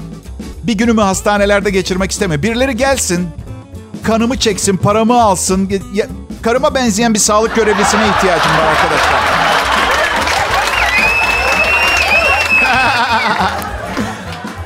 bir 0.63 0.73
günümü 0.73 1.01
hastanelerde 1.01 1.69
geçirmek 1.69 2.11
istemiyorum. 2.11 2.43
Birileri 2.43 2.77
gelsin, 2.77 3.27
kanımı 4.05 4.37
çeksin, 4.39 4.77
paramı 4.77 5.21
alsın. 5.21 5.69
Ya, 5.93 6.07
karıma 6.41 6.75
benzeyen 6.75 7.13
bir 7.13 7.19
sağlık 7.19 7.55
görevlisine 7.55 8.07
ihtiyacım 8.07 8.51
var 8.51 8.67
arkadaşlar. 8.67 9.35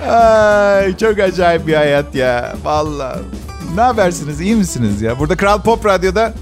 Ay, 0.79 0.97
çok 0.97 1.19
acayip 1.19 1.67
bir 1.67 1.75
hayat 1.75 2.15
ya. 2.15 2.55
Vallahi. 2.63 3.19
Ne 3.75 3.81
habersiniz? 3.81 4.41
İyi 4.41 4.55
misiniz 4.55 5.01
ya? 5.01 5.19
Burada 5.19 5.37
Kral 5.37 5.61
Pop 5.61 5.85
Radyo'da 5.85 6.33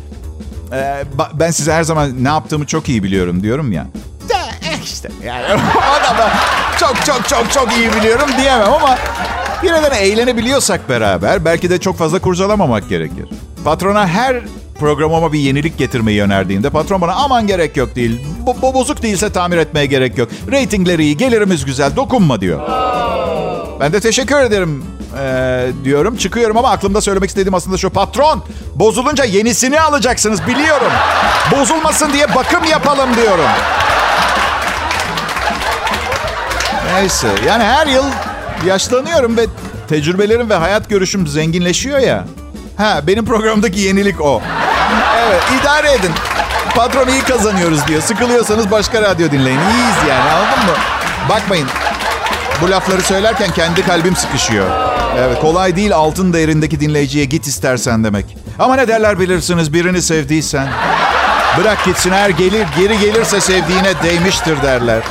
e, 0.74 1.04
ben 1.34 1.51
size 1.51 1.74
her 1.74 1.84
zaman 1.84 2.24
ne 2.24 2.27
yaptığımı 2.27 2.66
çok 2.66 2.89
iyi 2.89 3.04
biliyorum 3.04 3.44
diyorum 3.44 3.72
ya. 3.72 3.88
İşte 4.84 5.10
yani 5.25 5.46
o 5.77 6.18
da 6.18 6.32
çok 6.80 7.06
çok 7.06 7.27
çok 7.30 7.51
çok 7.51 7.77
iyi 7.77 7.94
biliyorum 7.94 8.30
diyemem 8.38 8.74
ama 8.74 8.98
yine 9.64 9.84
de 9.84 9.96
eğlenebiliyorsak 9.98 10.90
beraber 10.90 11.46
belki 11.46 11.70
de 11.70 11.80
çok 11.80 11.98
fazla 11.98 12.20
kurcalamamak 12.20 12.90
gerekir. 12.90 13.26
Patrona 13.64 14.08
her 14.08 14.42
programıma 14.80 15.34
bir 15.34 15.40
yenilik 15.40 15.78
getirmeyi 15.78 16.22
önerdiğinde 16.22 16.70
patron 16.70 17.02
bana 17.02 17.14
aman 17.14 17.48
gerek 17.48 17.78
yok 17.78 17.96
değil. 17.96 18.22
Bu, 18.46 18.62
bu 18.62 18.74
bozuk 18.74 19.02
değilse 19.02 19.30
tamir 19.30 19.58
etmeye 19.58 19.86
gerek 19.86 20.18
yok. 20.18 20.30
Ratingleri 20.52 21.04
iyi, 21.04 21.18
gelirimiz 21.18 21.66
güzel, 21.66 21.96
dokunma 21.96 22.42
diyor. 22.42 22.60
Ben 23.80 23.94
de 23.94 24.00
teşekkür 24.00 24.42
ederim 24.42 24.84
ee, 25.20 25.68
diyorum. 25.84 26.18
Çıkıyorum 26.18 26.58
ama 26.58 26.70
aklımda 26.70 27.02
söylemek 27.02 27.30
istediğim 27.30 27.54
aslında 27.54 27.78
şu. 27.78 27.90
Patron 27.90 28.44
bozulunca 28.76 29.24
yenisini 29.24 29.82
alacaksınız 29.82 30.48
biliyorum. 30.48 30.92
Bozulmasın 31.52 32.14
diye 32.14 32.36
bakım 32.36 32.64
yapalım 32.64 33.16
diyorum. 33.16 33.50
Neyse 36.94 37.28
yani 37.48 37.64
her 37.64 37.88
yıl 37.88 38.06
yaşlanıyorum 38.66 39.38
ve 39.38 39.46
tecrübelerim 39.90 40.50
ve 40.50 40.56
hayat 40.56 40.90
görüşüm 40.90 41.28
zenginleşiyor 41.28 42.00
ya. 42.00 42.26
Ha 42.78 43.02
benim 43.08 43.26
programdaki 43.26 43.80
yenilik 43.80 44.22
o. 44.22 44.42
Evet 45.28 45.42
idare 45.62 45.92
edin. 45.92 46.12
Patron 46.76 47.08
iyi 47.08 47.22
kazanıyoruz 47.22 47.88
diyor. 47.88 48.02
Sıkılıyorsanız 48.02 48.72
başka 48.72 49.02
radyo 49.02 49.32
dinleyin. 49.32 49.60
İyiyiz 49.60 50.10
yani 50.10 50.30
anladın 50.30 50.66
mı? 50.66 50.78
Bakmayın 51.30 51.68
bu 52.62 52.70
lafları 52.72 53.02
söylerken 53.02 53.52
kendi 53.52 53.86
kalbim 53.86 54.16
sıkışıyor. 54.16 54.66
Evet 55.20 55.40
kolay 55.42 55.76
değil 55.76 55.96
altın 55.96 56.34
değerindeki 56.34 56.80
dinleyiciye 56.80 57.26
git 57.26 57.48
istersen 57.48 58.04
demek. 58.04 58.38
Ama 58.60 58.76
ne 58.76 58.88
derler 58.88 59.20
bilirsiniz 59.20 59.74
birini 59.74 60.02
sevdiysen. 60.02 60.68
Bırak 61.58 61.86
gitsin 61.86 62.12
eğer 62.12 62.30
gelir 62.30 62.66
geri 62.80 63.00
gelirse 63.00 63.42
sevdiğine 63.42 63.94
değmiştir 64.04 64.62
derler. 64.62 65.04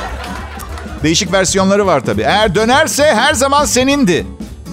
Değişik 1.03 1.33
versiyonları 1.33 1.87
var 1.87 1.99
tabii. 1.99 2.21
Eğer 2.21 2.55
dönerse 2.55 3.15
her 3.15 3.33
zaman 3.33 3.65
senindi. 3.65 4.25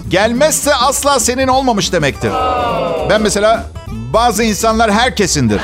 Gelmezse 0.08 0.74
asla 0.74 1.20
senin 1.20 1.48
olmamış 1.48 1.92
demektir. 1.92 2.32
Ben 3.10 3.22
mesela 3.22 3.64
bazı 3.90 4.44
insanlar 4.44 4.92
herkesindir. 4.92 5.60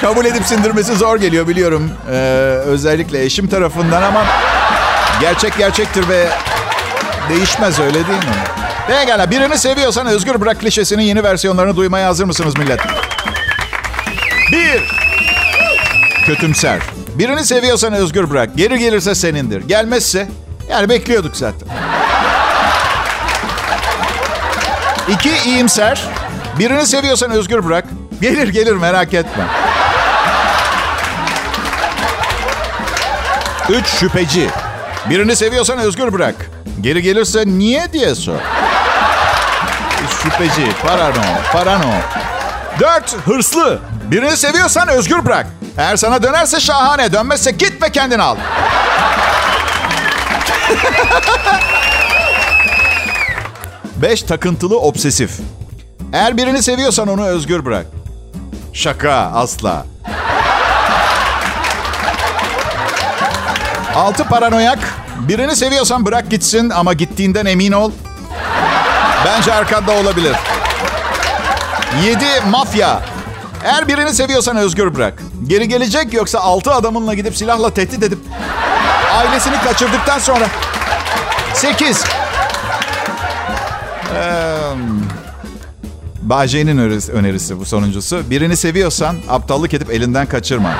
Kabul 0.00 0.24
edip 0.24 0.46
sindirmesi 0.46 0.96
zor 0.96 1.16
geliyor 1.16 1.48
biliyorum. 1.48 1.90
Ee, 2.10 2.14
özellikle 2.66 3.24
eşim 3.24 3.48
tarafından 3.48 4.02
ama 4.02 4.24
gerçek 5.20 5.58
gerçektir 5.58 6.08
ve 6.08 6.28
değişmez 7.28 7.80
öyle 7.80 7.94
değil 7.94 8.18
mi? 8.18 8.34
Pekala 8.86 9.30
birini 9.30 9.58
seviyorsan 9.58 10.06
özgür 10.06 10.40
bırak 10.40 10.60
klişesinin 10.60 11.02
yeni 11.02 11.22
versiyonlarını 11.22 11.76
duymaya 11.76 12.08
hazır 12.08 12.24
mısınız 12.24 12.58
millet? 12.58 12.80
Bir. 14.52 14.82
Kötümser. 16.26 16.78
Birini 17.14 17.44
seviyorsan 17.44 17.92
özgür 17.92 18.30
bırak. 18.30 18.50
Geri 18.56 18.78
gelirse 18.78 19.14
senindir. 19.14 19.68
Gelmezse 19.68 20.28
yani 20.70 20.88
bekliyorduk 20.88 21.36
zaten. 21.36 21.68
İki 25.08 25.30
iyimser. 25.46 26.02
Birini 26.58 26.86
seviyorsan 26.86 27.30
özgür 27.30 27.64
bırak. 27.64 27.84
Gelir 28.20 28.48
gelir 28.48 28.72
merak 28.72 29.14
etme. 29.14 29.44
Üç 33.68 33.86
şüpheci. 33.86 34.50
Birini 35.10 35.36
seviyorsan 35.36 35.78
özgür 35.78 36.12
bırak. 36.12 36.34
Geri 36.80 37.02
gelirse 37.02 37.44
niye 37.46 37.92
diye 37.92 38.14
sor. 38.14 38.38
Üç 40.04 40.10
şüpheci. 40.22 40.66
Parano. 40.82 41.22
Parano. 41.52 41.92
Dört 42.80 43.16
hırslı. 43.26 43.80
Birini 44.10 44.36
seviyorsan 44.36 44.88
özgür 44.88 45.24
bırak. 45.24 45.46
Eğer 45.78 45.96
sana 45.96 46.22
dönerse 46.22 46.60
şahane. 46.60 47.12
Dönmezse 47.12 47.50
git 47.50 47.82
ve 47.82 47.90
kendini 47.92 48.22
al. 48.22 48.36
Beş 53.96 54.22
takıntılı 54.22 54.80
obsesif. 54.80 55.38
Eğer 56.12 56.36
birini 56.36 56.62
seviyorsan 56.62 57.08
onu 57.08 57.26
özgür 57.26 57.64
bırak. 57.64 57.86
Şaka 58.72 59.14
asla. 59.14 59.86
Altı 63.94 64.24
paranoyak. 64.24 64.78
Birini 65.20 65.56
seviyorsan 65.56 66.06
bırak 66.06 66.30
gitsin 66.30 66.70
ama 66.70 66.92
gittiğinden 66.92 67.46
emin 67.46 67.72
ol. 67.72 67.92
Bence 69.26 69.54
arkanda 69.54 69.92
olabilir. 69.92 70.36
7. 72.04 72.24
Mafya. 72.50 73.00
Eğer 73.64 73.88
birini 73.88 74.14
seviyorsan 74.14 74.56
özgür 74.56 74.94
bırak. 74.94 75.22
Geri 75.46 75.68
gelecek 75.68 76.12
yoksa 76.12 76.38
altı 76.38 76.72
adamınla 76.74 77.14
gidip 77.14 77.36
silahla 77.36 77.74
tehdit 77.74 78.02
edip 78.02 78.18
ailesini 79.12 79.60
kaçırdıktan 79.60 80.18
sonra. 80.18 80.46
8. 81.54 82.04
Ee, 84.14 84.52
Bahçe'nin 86.22 86.78
önerisi, 87.12 87.60
bu 87.60 87.64
sonuncusu. 87.64 88.30
Birini 88.30 88.56
seviyorsan 88.56 89.16
aptallık 89.30 89.74
edip 89.74 89.90
elinden 89.90 90.26
kaçırma. 90.26 90.70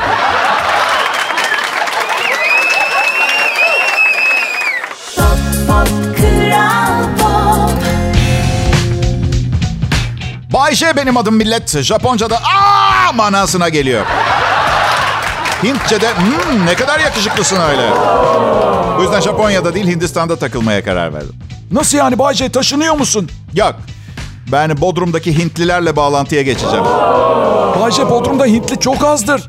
Pop 5.16 5.38
Pop 5.68 5.88
Kral 6.16 7.04
Pop 7.18 7.82
Bayşe 10.52 10.96
benim 10.96 11.16
adım 11.16 11.36
millet. 11.36 11.82
Japonca'da 11.82 12.36
aa 12.36 13.12
manasına 13.12 13.68
geliyor. 13.68 14.06
Hintçe'de 15.62 16.08
"Hmm, 16.08 16.66
ne 16.66 16.74
kadar 16.74 17.00
yakışıklısın 17.00 17.60
öyle. 17.70 17.90
Bu 18.98 19.02
yüzden 19.02 19.20
Japonya'da 19.20 19.74
değil 19.74 19.86
Hindistan'da 19.86 20.36
takılmaya 20.36 20.84
karar 20.84 21.14
verdim. 21.14 21.34
Nasıl 21.72 21.98
yani 21.98 22.18
Bay 22.18 22.34
J 22.34 22.48
taşınıyor 22.48 22.94
musun? 22.94 23.30
Yok. 23.54 23.74
Ben 24.52 24.80
Bodrum'daki 24.80 25.38
Hintlilerle 25.38 25.96
bağlantıya 25.96 26.42
geçeceğim. 26.42 26.84
Bay 27.80 27.90
J 27.92 28.10
Bodrum'da 28.10 28.44
Hintli 28.46 28.80
çok 28.80 29.04
azdır. 29.04 29.48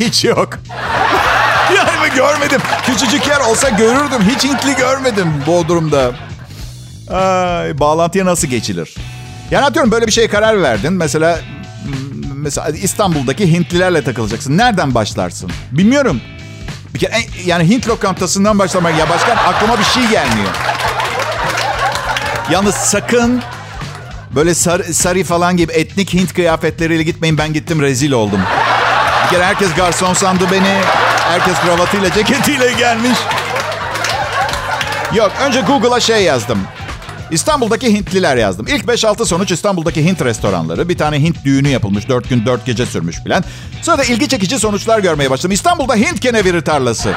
Hiç 0.00 0.24
yok. 0.24 0.48
yani 1.76 2.14
görmedim. 2.16 2.60
Küçücük 2.86 3.26
yer 3.28 3.40
olsa 3.40 3.68
görürdüm. 3.68 4.22
Hiç 4.34 4.44
Hintli 4.44 4.76
görmedim 4.76 5.32
Bodrum'da. 5.46 6.10
Ay, 7.10 7.78
bağlantıya 7.78 8.26
nasıl 8.26 8.48
geçilir? 8.48 8.94
Yani 9.50 9.64
atıyorum 9.64 9.90
böyle 9.90 10.06
bir 10.06 10.12
şeye 10.12 10.28
karar 10.28 10.62
verdin. 10.62 10.92
Mesela 10.92 11.38
mesela 12.46 12.68
İstanbul'daki 12.68 13.52
Hintlilerle 13.52 14.04
takılacaksın. 14.04 14.58
Nereden 14.58 14.94
başlarsın? 14.94 15.50
Bilmiyorum. 15.72 16.20
Bir 16.94 16.98
kere 16.98 17.12
en- 17.12 17.44
yani 17.46 17.68
Hint 17.68 17.88
lokantasından 17.88 18.58
başlamak 18.58 18.98
ya 18.98 19.08
başka 19.08 19.32
aklıma 19.32 19.78
bir 19.78 19.84
şey 19.84 20.02
gelmiyor. 20.02 20.48
Yalnız 22.50 22.74
sakın 22.74 23.42
böyle 24.34 24.54
sarı, 24.54 24.94
sarı 24.94 25.24
falan 25.24 25.56
gibi 25.56 25.72
etnik 25.72 26.14
Hint 26.14 26.34
kıyafetleriyle 26.34 27.02
gitmeyin. 27.02 27.38
Ben 27.38 27.52
gittim 27.52 27.82
rezil 27.82 28.12
oldum. 28.12 28.40
Bir 29.24 29.30
kere 29.30 29.44
herkes 29.44 29.74
garson 29.74 30.14
sandı 30.14 30.44
beni. 30.52 30.80
Herkes 31.28 31.54
kravatıyla, 31.60 32.12
ceketiyle 32.12 32.72
gelmiş. 32.72 33.18
Yok, 35.14 35.32
önce 35.42 35.60
Google'a 35.60 36.00
şey 36.00 36.22
yazdım. 36.22 36.58
İstanbul'daki 37.30 37.92
Hintliler 37.92 38.36
yazdım. 38.36 38.66
İlk 38.66 38.84
5-6 38.84 39.24
sonuç 39.24 39.50
İstanbul'daki 39.50 40.04
Hint 40.04 40.24
restoranları. 40.24 40.88
Bir 40.88 40.98
tane 40.98 41.20
Hint 41.20 41.44
düğünü 41.44 41.68
yapılmış. 41.68 42.08
4 42.08 42.28
gün 42.28 42.46
4 42.46 42.66
gece 42.66 42.86
sürmüş 42.86 43.16
filan. 43.22 43.44
Sonra 43.82 43.98
da 43.98 44.04
ilgi 44.04 44.28
çekici 44.28 44.58
sonuçlar 44.58 44.98
görmeye 44.98 45.30
başladım. 45.30 45.52
İstanbul'da 45.52 45.94
Hint 45.94 46.20
keneviri 46.20 46.64
tarlası. 46.64 47.12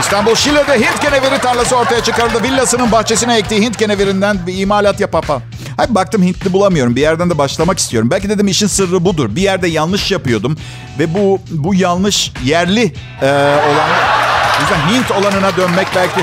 İstanbul 0.00 0.34
Şile'de 0.34 0.74
Hint 0.74 1.00
keneviri 1.00 1.38
tarlası 1.38 1.76
ortaya 1.76 2.02
çıkarıldı. 2.02 2.42
Villasının 2.42 2.92
bahçesine 2.92 3.36
ektiği 3.36 3.62
Hint 3.62 3.76
kenevirinden 3.76 4.46
bir 4.46 4.58
imalat 4.58 5.00
yapapa. 5.00 5.42
Hayır 5.76 5.94
baktım 5.94 6.22
Hintli 6.22 6.52
bulamıyorum. 6.52 6.96
Bir 6.96 7.00
yerden 7.00 7.30
de 7.30 7.38
başlamak 7.38 7.78
istiyorum. 7.78 8.10
Belki 8.10 8.28
dedim 8.28 8.48
işin 8.48 8.66
sırrı 8.66 9.04
budur. 9.04 9.36
Bir 9.36 9.42
yerde 9.42 9.68
yanlış 9.68 10.10
yapıyordum. 10.10 10.56
Ve 10.98 11.14
bu 11.14 11.40
bu 11.50 11.74
yanlış 11.74 12.32
yerli 12.44 12.94
e, 13.22 13.26
olan... 13.56 13.88
Hint 14.90 15.10
olanına 15.10 15.56
dönmek 15.56 15.86
belki... 15.96 16.20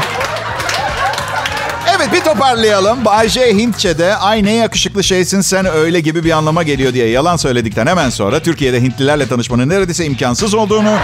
Evet 2.04 2.14
bir 2.14 2.22
toparlayalım. 2.22 3.06
Bay 3.06 3.30
J 3.30 3.54
Hintçe'de 3.54 4.16
ay 4.16 4.44
ne 4.44 4.52
yakışıklı 4.54 5.04
şeysin 5.04 5.42
sen 5.42 5.66
öyle 5.66 6.00
gibi 6.00 6.24
bir 6.24 6.32
anlama 6.32 6.64
geliyor 6.64 6.94
diye 6.94 7.10
yalan 7.10 7.36
söyledikten 7.36 7.88
hemen 7.88 8.10
sonra 8.10 8.40
Türkiye'de 8.40 8.82
Hintlilerle 8.82 9.28
tanışmanın 9.28 9.70
neredeyse 9.70 10.06
imkansız 10.06 10.54
olduğunu 10.54 10.98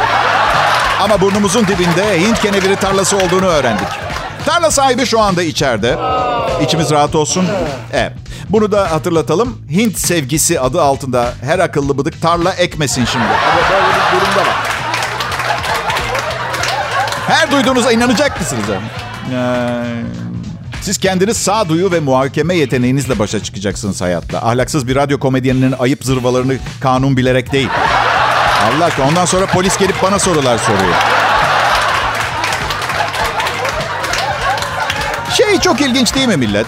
ama 1.03 1.21
burnumuzun 1.21 1.67
dibinde 1.67 2.21
Hint 2.21 2.41
keneviri 2.41 2.75
tarlası 2.75 3.17
olduğunu 3.17 3.45
öğrendik. 3.45 3.87
Tarla 4.45 4.71
sahibi 4.71 5.05
şu 5.05 5.19
anda 5.19 5.43
içeride. 5.43 5.97
İçimiz 6.63 6.91
rahat 6.91 7.15
olsun. 7.15 7.45
Evet. 7.93 8.13
Bunu 8.49 8.71
da 8.71 8.91
hatırlatalım. 8.91 9.61
Hint 9.71 9.97
sevgisi 9.99 10.59
adı 10.59 10.81
altında 10.81 11.33
her 11.41 11.59
akıllı 11.59 11.97
bıdık 11.97 12.21
tarla 12.21 12.53
ekmesin 12.53 13.05
şimdi. 13.05 13.25
Böyle 13.25 13.85
bir 13.85 14.19
durumda 14.19 14.49
var. 14.49 14.57
Her 17.27 17.51
duyduğunuza 17.51 17.91
inanacak 17.91 18.39
mısınız? 18.39 18.63
Ee, 18.69 20.19
siz 20.81 20.97
kendiniz 20.97 21.37
sağduyu 21.37 21.91
ve 21.91 21.99
muhakeme 21.99 22.55
yeteneğinizle 22.55 23.19
başa 23.19 23.43
çıkacaksınız 23.43 24.01
hayatta. 24.01 24.45
Ahlaksız 24.45 24.87
bir 24.87 24.95
radyo 24.95 25.19
komedyeninin 25.19 25.75
ayıp 25.79 26.05
zırvalarını 26.05 26.57
kanun 26.79 27.17
bilerek 27.17 27.51
değil. 27.51 27.69
Allah 28.63 28.85
aşkına 28.85 29.07
ondan 29.07 29.25
sonra 29.25 29.45
polis 29.45 29.77
gelip 29.77 29.95
bana 30.03 30.19
sorular 30.19 30.57
soruyor. 30.57 30.95
Şey 35.37 35.59
çok 35.59 35.81
ilginç 35.81 36.15
değil 36.15 36.27
mi 36.27 36.37
millet? 36.37 36.67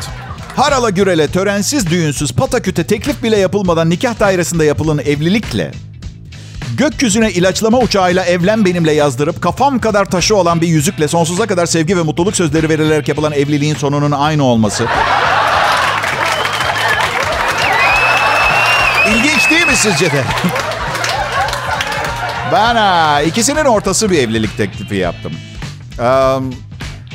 Harala 0.56 0.90
gürele, 0.90 1.28
törensiz, 1.28 1.90
düğünsüz, 1.90 2.34
pataküte 2.34 2.84
teklif 2.84 3.24
bile 3.24 3.38
yapılmadan 3.38 3.90
nikah 3.90 4.20
dairesinde 4.20 4.66
yapılan 4.66 5.00
evlilikle 5.00 5.72
gökyüzüne 6.78 7.32
ilaçlama 7.32 7.80
uçağıyla 7.80 8.26
evlen 8.26 8.66
benimle 8.66 8.92
yazdırıp 8.92 9.42
kafam 9.42 9.80
kadar 9.80 10.06
taşı 10.06 10.36
olan 10.36 10.62
bir 10.62 10.68
yüzükle 10.68 11.08
sonsuza 11.08 11.48
kadar 11.48 11.66
sevgi 11.66 11.98
ve 11.98 12.02
mutluluk 12.02 12.36
sözleri 12.36 12.70
verilerek 12.70 13.08
yapılan 13.08 13.32
evliliğin 13.32 13.76
sonunun 13.76 14.12
aynı 14.12 14.44
olması. 14.44 14.86
İlginç 19.08 19.50
değil 19.50 19.68
mi 19.68 19.76
sizce 19.76 20.12
de? 20.12 20.24
Ben 22.52 22.76
ha, 22.76 23.22
ikisinin 23.22 23.66
ortası 23.66 24.12
bir 24.12 24.20
evlilik 24.20 24.58
teklifi 24.58 24.96
yaptım. 24.96 25.34
Ee, 26.00 26.38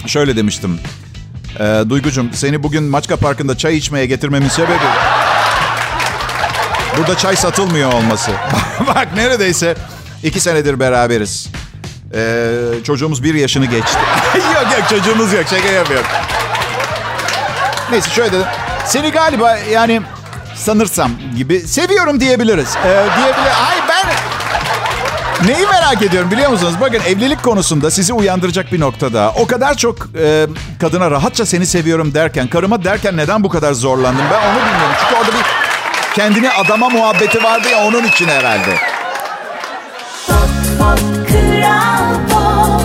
şöyle 0.07 0.37
demiştim. 0.37 0.81
Ee, 1.61 1.83
Duygucum 1.89 2.31
seni 2.33 2.63
bugün 2.63 2.85
Maçka 2.85 3.17
Parkı'nda 3.17 3.59
çay 3.59 3.77
içmeye 3.77 4.07
getirmemin 4.07 4.49
sebebi... 4.49 5.16
Burada 6.99 7.19
çay 7.19 7.37
satılmıyor 7.37 7.93
olması. 7.93 8.31
Bak 8.87 9.09
neredeyse 9.17 9.75
iki 10.23 10.41
senedir 10.41 10.81
beraberiz. 10.81 11.49
Ee, 12.15 12.55
çocuğumuz 12.85 13.23
bir 13.23 13.35
yaşını 13.35 13.67
geçti. 13.67 13.99
yok 14.35 14.67
yok 14.79 14.89
çocuğumuz 14.91 15.33
yok 15.33 15.45
şaka 15.51 15.69
yapıyorum. 15.69 16.07
Neyse 17.91 18.11
şöyle 18.11 18.33
dedim. 18.33 18.47
Seni 18.87 19.11
galiba 19.11 19.57
yani 19.57 20.03
sanırsam 20.55 21.11
gibi 21.37 21.61
seviyorum 21.61 22.21
diyebiliriz. 22.21 22.77
Ee, 22.77 22.89
diyebilir. 23.17 23.53
Ay 23.71 23.89
ben 23.89 24.07
Neyi 25.45 25.67
merak 25.67 26.03
ediyorum 26.03 26.31
biliyor 26.31 26.51
musunuz? 26.51 26.75
Bakın 26.81 27.01
evlilik 27.07 27.43
konusunda 27.43 27.91
sizi 27.91 28.13
uyandıracak 28.13 28.73
bir 28.73 28.81
noktada. 28.81 29.33
O 29.37 29.47
kadar 29.47 29.75
çok 29.75 29.97
e, 30.19 30.47
kadına 30.81 31.11
rahatça 31.11 31.47
seni 31.47 31.67
seviyorum 31.67 32.15
derken, 32.15 32.49
karıma 32.49 32.85
derken 32.85 33.17
neden 33.17 33.45
bu 33.45 33.49
kadar 33.49 33.73
zorlandım 33.73 34.25
ben 34.31 34.39
onu 34.49 34.57
bilmiyorum. 34.57 34.97
Çünkü 35.01 35.15
orada 35.15 35.33
bir 35.33 35.66
kendini 36.17 36.51
adama 36.51 36.89
muhabbeti 36.89 37.43
vardı 37.45 37.69
ya 37.73 37.85
onun 37.87 38.05
için 38.05 38.29
herhalde. 38.29 38.75
Pop 40.27 40.49
Pop 40.79 41.29
Kral 41.29 42.15
Pop 42.31 42.83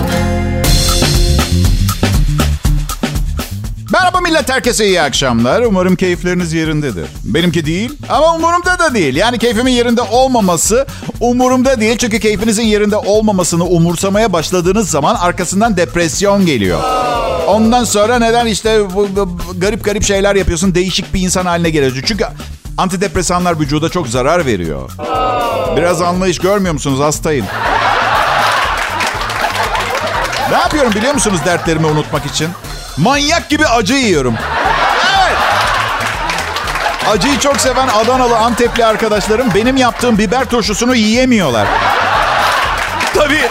Merhaba 3.92 4.20
millet 4.20 4.50
herkese 4.50 4.86
iyi 4.86 5.00
akşamlar. 5.02 5.62
Umarım 5.62 5.96
keyifleriniz 5.96 6.52
yerindedir. 6.52 7.06
Benimki 7.24 7.66
değil 7.66 7.92
ama 8.08 8.34
umurumda 8.34 8.78
da 8.78 8.94
değil. 8.94 9.16
Yani 9.16 9.38
keyfimin 9.38 9.72
yerinde 9.72 10.02
olmaması 10.02 10.86
umurumda 11.20 11.80
değil. 11.80 11.98
Çünkü 11.98 12.20
keyfinizin 12.20 12.62
yerinde 12.62 12.96
olmamasını 12.96 13.64
umursamaya 13.64 14.32
başladığınız 14.32 14.90
zaman 14.90 15.14
arkasından 15.14 15.76
depresyon 15.76 16.46
geliyor. 16.46 16.80
Ondan 17.46 17.84
sonra 17.84 18.18
neden 18.18 18.46
işte 18.46 18.94
bu, 18.94 19.08
bu- 19.16 19.60
garip 19.60 19.84
garip 19.84 20.02
şeyler 20.04 20.34
yapıyorsun 20.36 20.74
değişik 20.74 21.14
bir 21.14 21.20
insan 21.20 21.46
haline 21.46 21.70
geliyorsun. 21.70 22.02
Çünkü 22.06 22.24
antidepresanlar 22.78 23.60
vücuda 23.60 23.88
çok 23.88 24.08
zarar 24.08 24.46
veriyor. 24.46 24.90
Biraz 25.76 26.02
anlayış 26.02 26.38
görmüyor 26.38 26.72
musunuz? 26.74 27.00
Hastayım. 27.00 27.46
Ne 30.50 30.56
yapıyorum 30.56 30.92
biliyor 30.94 31.14
musunuz 31.14 31.40
dertlerimi 31.44 31.86
unutmak 31.86 32.26
için? 32.26 32.48
Manyak 32.96 33.48
gibi 33.48 33.66
acı 33.66 33.94
yiyorum. 33.94 34.34
Evet. 35.20 35.36
Acıyı 37.08 37.38
çok 37.38 37.60
seven 37.60 37.88
Adanalı 37.88 38.38
Antepli 38.38 38.86
arkadaşlarım 38.86 39.54
benim 39.54 39.76
yaptığım 39.76 40.18
biber 40.18 40.44
turşusunu 40.44 40.94
yiyemiyorlar. 40.94 41.68
Tabii. 43.14 43.48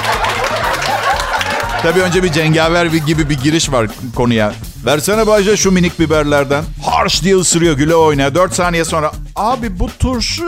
Tabii 1.81 2.01
önce 2.01 2.23
bir 2.23 2.31
cengaver 2.31 2.85
gibi 2.85 3.29
bir 3.29 3.39
giriş 3.39 3.71
var 3.71 3.87
konuya. 4.15 4.53
Versene 4.85 5.27
Bayce 5.27 5.57
şu 5.57 5.71
minik 5.71 5.99
biberlerden. 5.99 6.63
Harş 6.85 7.23
diye 7.23 7.35
ısırıyor 7.35 7.77
güle 7.77 7.95
oynaya. 7.95 8.35
Dört 8.35 8.53
saniye 8.53 8.85
sonra 8.85 9.11
abi 9.35 9.79
bu 9.79 9.89
turşu... 9.99 10.43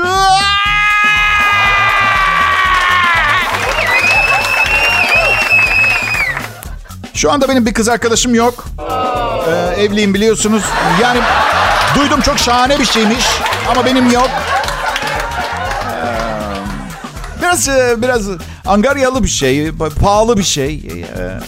Şu 7.13 7.31
anda 7.31 7.49
benim 7.49 7.65
bir 7.65 7.73
kız 7.73 7.89
arkadaşım 7.89 8.35
yok. 8.35 8.65
Ee, 9.47 9.81
evliyim 9.83 10.13
biliyorsunuz. 10.13 10.63
Yani 11.01 11.19
duydum 11.95 12.21
çok 12.21 12.39
şahane 12.39 12.79
bir 12.79 12.85
şeymiş 12.85 13.25
ama 13.69 13.85
benim 13.85 14.11
yok. 14.11 14.29
Ee, 15.91 17.41
biraz 17.41 17.67
e, 17.67 17.95
biraz 18.01 18.21
angaryalı 18.65 19.23
bir 19.23 19.29
şey, 19.29 19.71
pahalı 20.01 20.37
bir 20.37 20.43
şey. 20.43 20.73
Ee, 20.73 21.39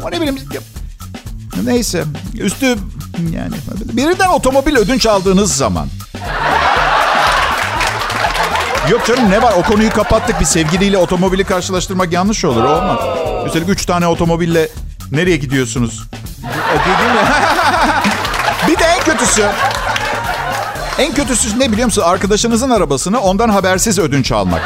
ama 0.00 0.10
ne 0.10 0.16
bileyim 0.16 0.38
neyse. 1.64 2.04
Üstü 2.38 2.66
yani 3.34 3.54
birinden 3.92 4.28
otomobil 4.28 4.76
ödünç 4.76 5.06
aldığınız 5.06 5.56
zaman 5.56 5.88
Yok 8.90 9.06
canım 9.06 9.30
ne 9.30 9.42
var 9.42 9.54
o 9.58 9.62
konuyu 9.62 9.90
kapattık. 9.92 10.40
Bir 10.40 10.44
sevgiliyle 10.44 10.98
otomobili 10.98 11.44
karşılaştırmak 11.44 12.12
yanlış 12.12 12.44
olur. 12.44 12.64
Olmaz. 12.64 12.98
Üstelik 13.46 13.68
üç 13.68 13.86
tane 13.86 14.06
otomobille 14.06 14.68
nereye 15.10 15.36
gidiyorsunuz? 15.36 16.02
E, 16.44 16.76
Değil 16.86 17.10
mi? 17.14 17.20
bir 18.68 18.78
de 18.78 18.84
en 18.84 19.04
kötüsü. 19.04 19.46
En 20.98 21.14
kötüsü 21.14 21.58
ne 21.60 21.72
biliyor 21.72 21.86
musun? 21.86 22.02
Arkadaşınızın 22.06 22.70
arabasını 22.70 23.20
ondan 23.20 23.48
habersiz 23.48 23.98
ödünç 23.98 24.32
almak. 24.32 24.62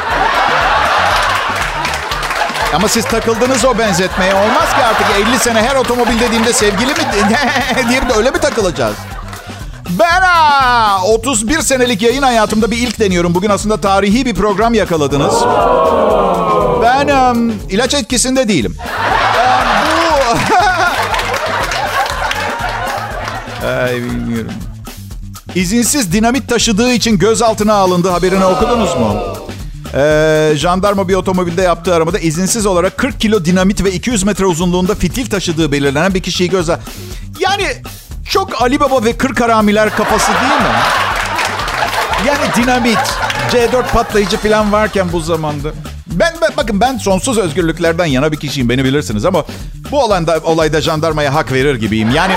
Ama 2.73 2.87
siz 2.87 3.05
takıldınız 3.05 3.65
o 3.65 3.77
benzetmeye. 3.77 4.33
Olmaz 4.33 4.69
ki 4.69 4.85
artık 4.85 5.07
50 5.29 5.39
sene 5.39 5.61
her 5.61 5.75
otomobil 5.75 6.19
dediğimde 6.19 6.53
sevgili 6.53 6.91
mi 6.91 6.95
diye 7.89 8.01
de 8.01 8.13
öyle 8.17 8.31
mi 8.31 8.39
takılacağız? 8.39 8.95
Ben 9.99 10.21
ha, 10.21 10.97
31 11.03 11.61
senelik 11.61 12.01
yayın 12.01 12.23
hayatımda 12.23 12.71
bir 12.71 12.77
ilk 12.77 12.99
deniyorum. 12.99 13.35
Bugün 13.35 13.49
aslında 13.49 13.81
tarihi 13.81 14.25
bir 14.25 14.35
program 14.35 14.73
yakaladınız. 14.73 15.33
Ben 16.83 17.07
um, 17.07 17.53
ilaç 17.69 17.93
etkisinde 17.93 18.47
değilim. 18.47 18.77
Bu... 19.85 20.37
Ay 23.67 23.95
bilmiyorum. 23.95 24.51
İzinsiz 25.55 26.13
dinamit 26.13 26.49
taşıdığı 26.49 26.91
için 26.91 27.17
gözaltına 27.17 27.73
alındı. 27.73 28.09
Haberini 28.09 28.45
okudunuz 28.45 28.95
mu? 28.95 29.38
Ee, 29.93 30.53
jandarma 30.55 31.07
bir 31.07 31.13
otomobilde 31.13 31.61
yaptığı 31.61 31.95
aramada 31.95 32.19
izinsiz 32.19 32.65
olarak 32.65 32.97
40 32.97 33.19
kilo 33.19 33.45
dinamit 33.45 33.83
ve 33.83 33.91
200 33.91 34.23
metre 34.23 34.45
uzunluğunda 34.45 34.95
fitil 34.95 35.29
taşıdığı 35.29 35.71
belirlenen 35.71 36.13
bir 36.13 36.21
kişiyi 36.21 36.49
gözle... 36.49 36.77
Yani 37.39 37.67
çok 38.29 38.61
Ali 38.61 38.79
Baba 38.79 39.03
ve 39.03 39.17
Kırk 39.17 39.41
Haramiler 39.41 39.95
kafası 39.95 40.31
değil 40.31 40.61
mi? 40.61 40.75
Yani 42.27 42.53
dinamit, 42.55 42.99
C4 43.51 43.91
patlayıcı 43.91 44.37
falan 44.37 44.71
varken 44.71 45.11
bu 45.11 45.19
zamanda. 45.19 45.69
Ben, 46.07 46.33
ben 46.41 46.49
bakın 46.57 46.81
ben 46.81 46.97
sonsuz 46.97 47.37
özgürlüklerden 47.37 48.05
yana 48.05 48.31
bir 48.31 48.37
kişiyim 48.37 48.69
beni 48.69 48.83
bilirsiniz 48.83 49.25
ama 49.25 49.45
bu 49.91 50.03
olayda, 50.03 50.39
olayda 50.43 50.81
jandarmaya 50.81 51.33
hak 51.33 51.51
verir 51.51 51.75
gibiyim. 51.75 52.11
Yani 52.15 52.33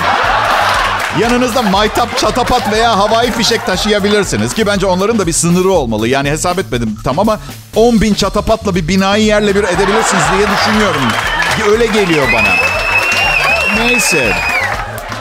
yanınızda 1.19 1.61
maytap, 1.61 2.17
çatapat 2.17 2.71
veya 2.71 2.97
havai 2.97 3.31
fişek 3.31 3.65
taşıyabilirsiniz 3.65 4.53
ki 4.53 4.67
bence 4.67 4.85
onların 4.85 5.19
da 5.19 5.27
bir 5.27 5.33
sınırı 5.33 5.69
olmalı. 5.71 6.07
Yani 6.07 6.29
hesap 6.29 6.59
etmedim 6.59 6.97
tam 7.03 7.19
ama 7.19 7.39
10 7.75 8.01
bin 8.01 8.13
çatapatla 8.13 8.75
bir 8.75 8.87
binayı 8.87 9.25
yerle 9.25 9.55
bir 9.55 9.63
edebilirsiniz 9.63 10.23
diye 10.37 10.47
düşünüyorum. 10.57 11.01
Öyle 11.69 11.85
geliyor 11.85 12.27
bana. 12.33 12.55
Neyse. 13.77 14.33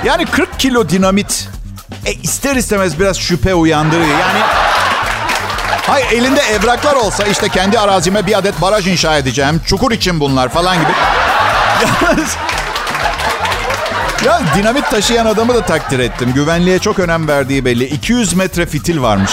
Yani 0.04 0.26
40 0.26 0.58
kilo 0.60 0.88
dinamit 0.88 1.48
e, 2.06 2.12
ister 2.12 2.56
istemez 2.56 3.00
biraz 3.00 3.18
şüphe 3.18 3.54
uyandırıyor. 3.54 4.18
Yani 4.18 4.40
Hayır 5.86 6.06
elinde 6.12 6.40
evraklar 6.40 6.94
olsa 6.94 7.24
işte 7.24 7.48
kendi 7.48 7.78
arazime 7.78 8.26
bir 8.26 8.38
adet 8.38 8.60
baraj 8.62 8.86
inşa 8.86 9.18
edeceğim. 9.18 9.60
Çukur 9.66 9.92
için 9.92 10.20
bunlar 10.20 10.48
falan 10.48 10.76
gibi. 10.76 10.92
Yalnız 12.02 12.36
ya 14.24 14.40
dinamit 14.56 14.90
taşıyan 14.90 15.26
adamı 15.26 15.54
da 15.54 15.62
takdir 15.66 15.98
ettim. 15.98 16.32
Güvenliğe 16.34 16.78
çok 16.78 16.98
önem 16.98 17.28
verdiği 17.28 17.64
belli. 17.64 17.84
200 17.84 18.34
metre 18.34 18.66
fitil 18.66 19.02
varmış. 19.02 19.30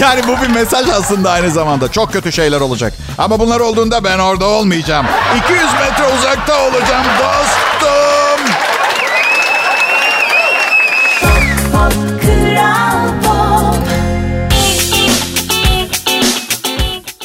Yani 0.00 0.20
bu 0.28 0.42
bir 0.42 0.48
mesaj 0.48 0.88
aslında 0.88 1.30
aynı 1.30 1.50
zamanda. 1.50 1.92
Çok 1.92 2.12
kötü 2.12 2.32
şeyler 2.32 2.60
olacak. 2.60 2.92
Ama 3.18 3.40
bunlar 3.40 3.60
olduğunda 3.60 4.04
ben 4.04 4.18
orada 4.18 4.44
olmayacağım. 4.46 5.06
200 5.44 5.60
metre 5.62 6.04
uzakta 6.18 6.60
olacağım 6.66 7.06
dostum. 7.18 8.54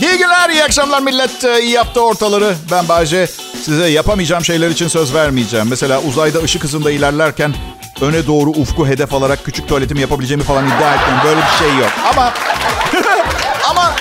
İyi 0.01 0.17
günler, 0.17 0.49
iyi 0.49 0.63
akşamlar 0.63 1.01
millet. 1.01 1.43
İyi 1.43 1.71
yaptı 1.71 2.01
ortaları. 2.01 2.55
Ben 2.71 2.87
Bayce. 2.87 3.27
Size 3.61 3.87
yapamayacağım 3.89 4.45
şeyler 4.45 4.69
için 4.69 4.87
söz 4.87 5.13
vermeyeceğim. 5.13 5.67
Mesela 5.69 6.01
uzayda 6.01 6.39
ışık 6.39 6.63
hızında 6.63 6.91
ilerlerken 6.91 7.53
öne 8.01 8.27
doğru 8.27 8.49
ufku 8.49 8.87
hedef 8.87 9.13
alarak 9.13 9.45
küçük 9.45 9.67
tuvaletimi 9.67 10.01
yapabileceğimi 10.01 10.43
falan 10.43 10.65
iddia 10.67 10.95
etmiyorum. 10.95 11.19
Böyle 11.25 11.39
bir 11.39 11.57
şey 11.67 11.77
yok. 11.77 11.89
Ama 12.11 12.33
ama 13.69 13.91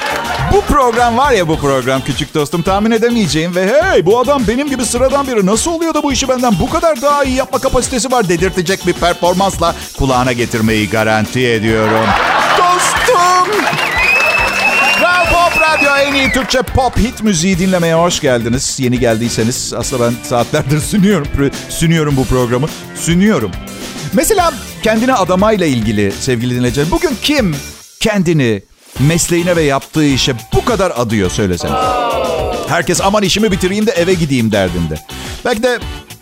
bu 0.53 0.61
program 0.61 1.16
var 1.16 1.33
ya 1.33 1.49
bu 1.49 1.59
program 1.59 2.01
küçük 2.07 2.35
dostum 2.35 2.62
tahmin 2.62 2.90
edemeyeceğim 2.90 3.55
ve 3.55 3.83
hey 3.83 4.07
bu 4.07 4.18
adam 4.21 4.42
benim 4.49 4.68
gibi 4.68 4.85
sıradan 4.85 5.27
biri 5.27 5.47
nasıl 5.47 5.71
oluyor 5.71 5.94
da 5.94 6.03
bu 6.03 6.12
işi 6.12 6.29
benden 6.29 6.55
bu 6.61 6.71
kadar 6.71 7.03
daha 7.03 7.25
iyi 7.25 7.37
yapma 7.37 7.59
kapasitesi 7.59 8.12
var 8.12 8.29
dedirtecek 8.29 8.87
bir 8.87 8.92
performansla 8.92 9.75
kulağına 9.99 10.33
getirmeyi 10.33 10.90
garanti 10.90 11.47
ediyorum. 11.49 12.07
Radyo 15.79 15.97
en 15.97 16.14
iyi 16.14 16.33
Türkçe 16.33 16.62
pop 16.62 16.99
hit 16.99 17.23
müziği 17.23 17.59
dinlemeye 17.59 17.95
hoş 17.95 18.21
geldiniz. 18.21 18.81
Yeni 18.81 18.99
geldiyseniz 18.99 19.75
aslında 19.77 20.07
ben 20.07 20.14
saatlerdir 20.29 20.81
sünüyorum, 20.91 21.29
sünüyorum 21.69 22.17
bu 22.17 22.25
programı. 22.25 22.67
Sünüyorum. 22.97 23.51
Mesela 24.12 24.53
kendine 24.83 25.14
adamayla 25.14 25.67
ilgili 25.67 26.12
sevgili 26.12 26.55
dinleyiciler. 26.55 26.91
Bugün 26.91 27.19
kim 27.23 27.57
kendini 28.01 28.62
mesleğine 29.01 29.57
ve 29.57 29.62
yaptığı 29.62 30.05
işe 30.05 30.35
bu 30.55 30.64
kadar 30.64 30.93
adıyor 30.97 31.31
söyleseniz. 31.31 31.75
Herkes 32.69 33.01
aman 33.01 33.23
işimi 33.23 33.53
bitireyim 33.53 33.87
de 33.87 33.91
eve 33.91 34.14
gideyim 34.14 34.53
derdinde. 34.53 35.01
Belki 35.45 35.62
de 35.62 35.79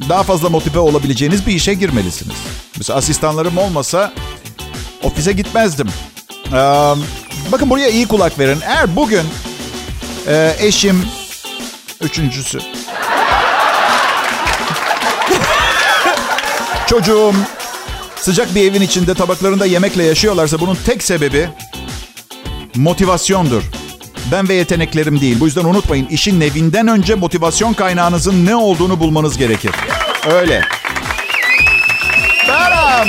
daha 0.08 0.22
fazla 0.22 0.48
motive 0.48 0.78
olabileceğiniz 0.78 1.46
bir 1.46 1.52
işe 1.54 1.74
girmelisiniz. 1.74 2.36
Mesela 2.76 2.98
asistanlarım 2.98 3.58
olmasa 3.58 4.12
ofise 5.02 5.32
gitmezdim. 5.32 5.88
Ee, 6.52 6.56
bakın 7.52 7.70
buraya 7.70 7.88
iyi 7.88 8.06
kulak 8.08 8.38
verin. 8.38 8.58
Eğer 8.66 8.96
bugün 8.96 9.22
e, 10.26 10.56
eşim 10.60 11.04
üçüncüsü 12.00 12.58
çocuğum 16.86 17.34
sıcak 18.16 18.54
bir 18.54 18.70
evin 18.70 18.80
içinde 18.80 19.14
tabaklarında 19.14 19.66
yemekle 19.66 20.04
yaşıyorlarsa 20.04 20.60
bunun 20.60 20.78
tek 20.86 21.02
sebebi 21.02 21.48
motivasyondur. 22.74 23.62
Ben 24.32 24.48
ve 24.48 24.54
yeteneklerim 24.54 25.20
değil. 25.20 25.40
Bu 25.40 25.46
yüzden 25.46 25.64
unutmayın 25.64 26.06
işin 26.06 26.40
nevinden 26.40 26.88
önce 26.88 27.14
motivasyon 27.14 27.72
kaynağınızın 27.72 28.46
ne 28.46 28.56
olduğunu 28.56 29.00
bulmanız 29.00 29.38
gerekir. 29.38 29.70
Öyle. 30.30 30.62
Beram. 32.48 33.08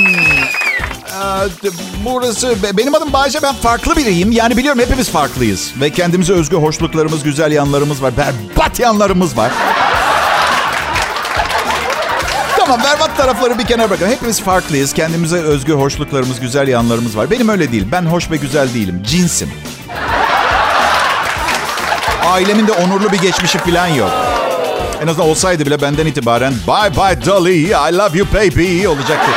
Ee, 1.28 1.70
burası 2.06 2.56
benim 2.78 2.96
adım 2.96 3.14
Bayce 3.14 3.40
ben 3.44 3.56
farklı 3.56 3.96
biriyim. 3.96 4.32
Yani 4.32 4.58
biliyorum 4.58 4.82
hepimiz 4.82 5.10
farklıyız 5.10 5.74
ve 5.82 5.90
kendimize 5.90 6.34
özgü 6.34 6.56
hoşluklarımız, 6.56 7.24
güzel 7.24 7.52
yanlarımız 7.52 8.04
var. 8.04 8.14
Berbat 8.18 8.80
yanlarımız 8.80 9.38
var. 9.38 9.52
Tamam 12.58 12.80
berbat 12.84 13.18
tarafları 13.18 13.60
bir 13.60 13.66
kenara 13.66 13.90
bırakın. 13.90 14.08
Hepimiz 14.08 14.42
farklıyız. 14.42 14.94
Kendimize 14.94 15.38
özgü 15.38 15.74
hoşluklarımız, 15.74 16.40
güzel 16.40 16.68
yanlarımız 16.68 17.18
var. 17.18 17.32
Benim 17.32 17.50
öyle 17.50 17.72
değil. 17.72 17.88
Ben 17.92 18.06
hoş 18.06 18.32
ve 18.32 18.38
güzel 18.38 18.74
değilim. 18.74 19.04
Cinsim. 19.08 19.50
Ailemin 22.26 22.68
de 22.68 22.72
onurlu 22.72 23.12
bir 23.12 23.20
geçmişi 23.20 23.58
falan 23.58 23.88
yok. 23.88 24.12
En 25.04 25.08
azından 25.08 25.30
olsaydı 25.30 25.66
bile 25.66 25.82
benden 25.82 26.06
itibaren 26.06 26.54
bye 26.68 26.96
bye 26.96 27.26
Dolly, 27.26 27.64
I 27.64 27.98
love 27.98 28.18
you 28.18 28.28
baby 28.34 28.88
olacaktı. 28.88 29.32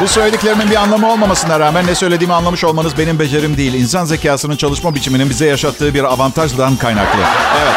Bu 0.00 0.08
söylediklerimin 0.08 0.70
bir 0.70 0.76
anlamı 0.76 1.12
olmamasına 1.12 1.60
rağmen 1.60 1.86
ne 1.86 1.94
söylediğimi 1.94 2.34
anlamış 2.34 2.64
olmanız 2.64 2.98
benim 2.98 3.18
becerim 3.18 3.56
değil. 3.56 3.74
İnsan 3.74 4.04
zekasının 4.04 4.56
çalışma 4.56 4.94
biçiminin 4.94 5.30
bize 5.30 5.46
yaşattığı 5.46 5.94
bir 5.94 6.04
avantajdan 6.04 6.76
kaynaklı. 6.76 7.20
Evet. 7.62 7.74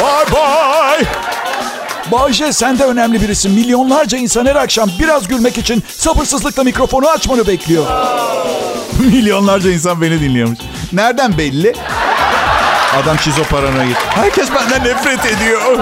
Bye 0.00 0.36
bye. 0.36 1.06
Bayce 2.12 2.52
sen 2.52 2.78
de 2.78 2.84
önemli 2.84 3.20
birisin. 3.22 3.52
Milyonlarca 3.52 4.18
insan 4.18 4.46
her 4.46 4.56
akşam 4.56 4.90
biraz 4.98 5.28
gülmek 5.28 5.58
için 5.58 5.84
sabırsızlıkla 5.96 6.64
mikrofonu 6.64 7.08
açmanı 7.08 7.46
bekliyor. 7.46 7.86
Milyonlarca 8.98 9.70
insan 9.70 10.00
beni 10.00 10.20
dinliyormuş. 10.20 10.58
Nereden 10.92 11.38
belli? 11.38 11.74
Adam 13.02 13.18
şizoparanoid. 13.18 13.96
Herkes 14.10 14.48
benden 14.54 14.84
nefret 14.84 15.26
ediyor. 15.26 15.78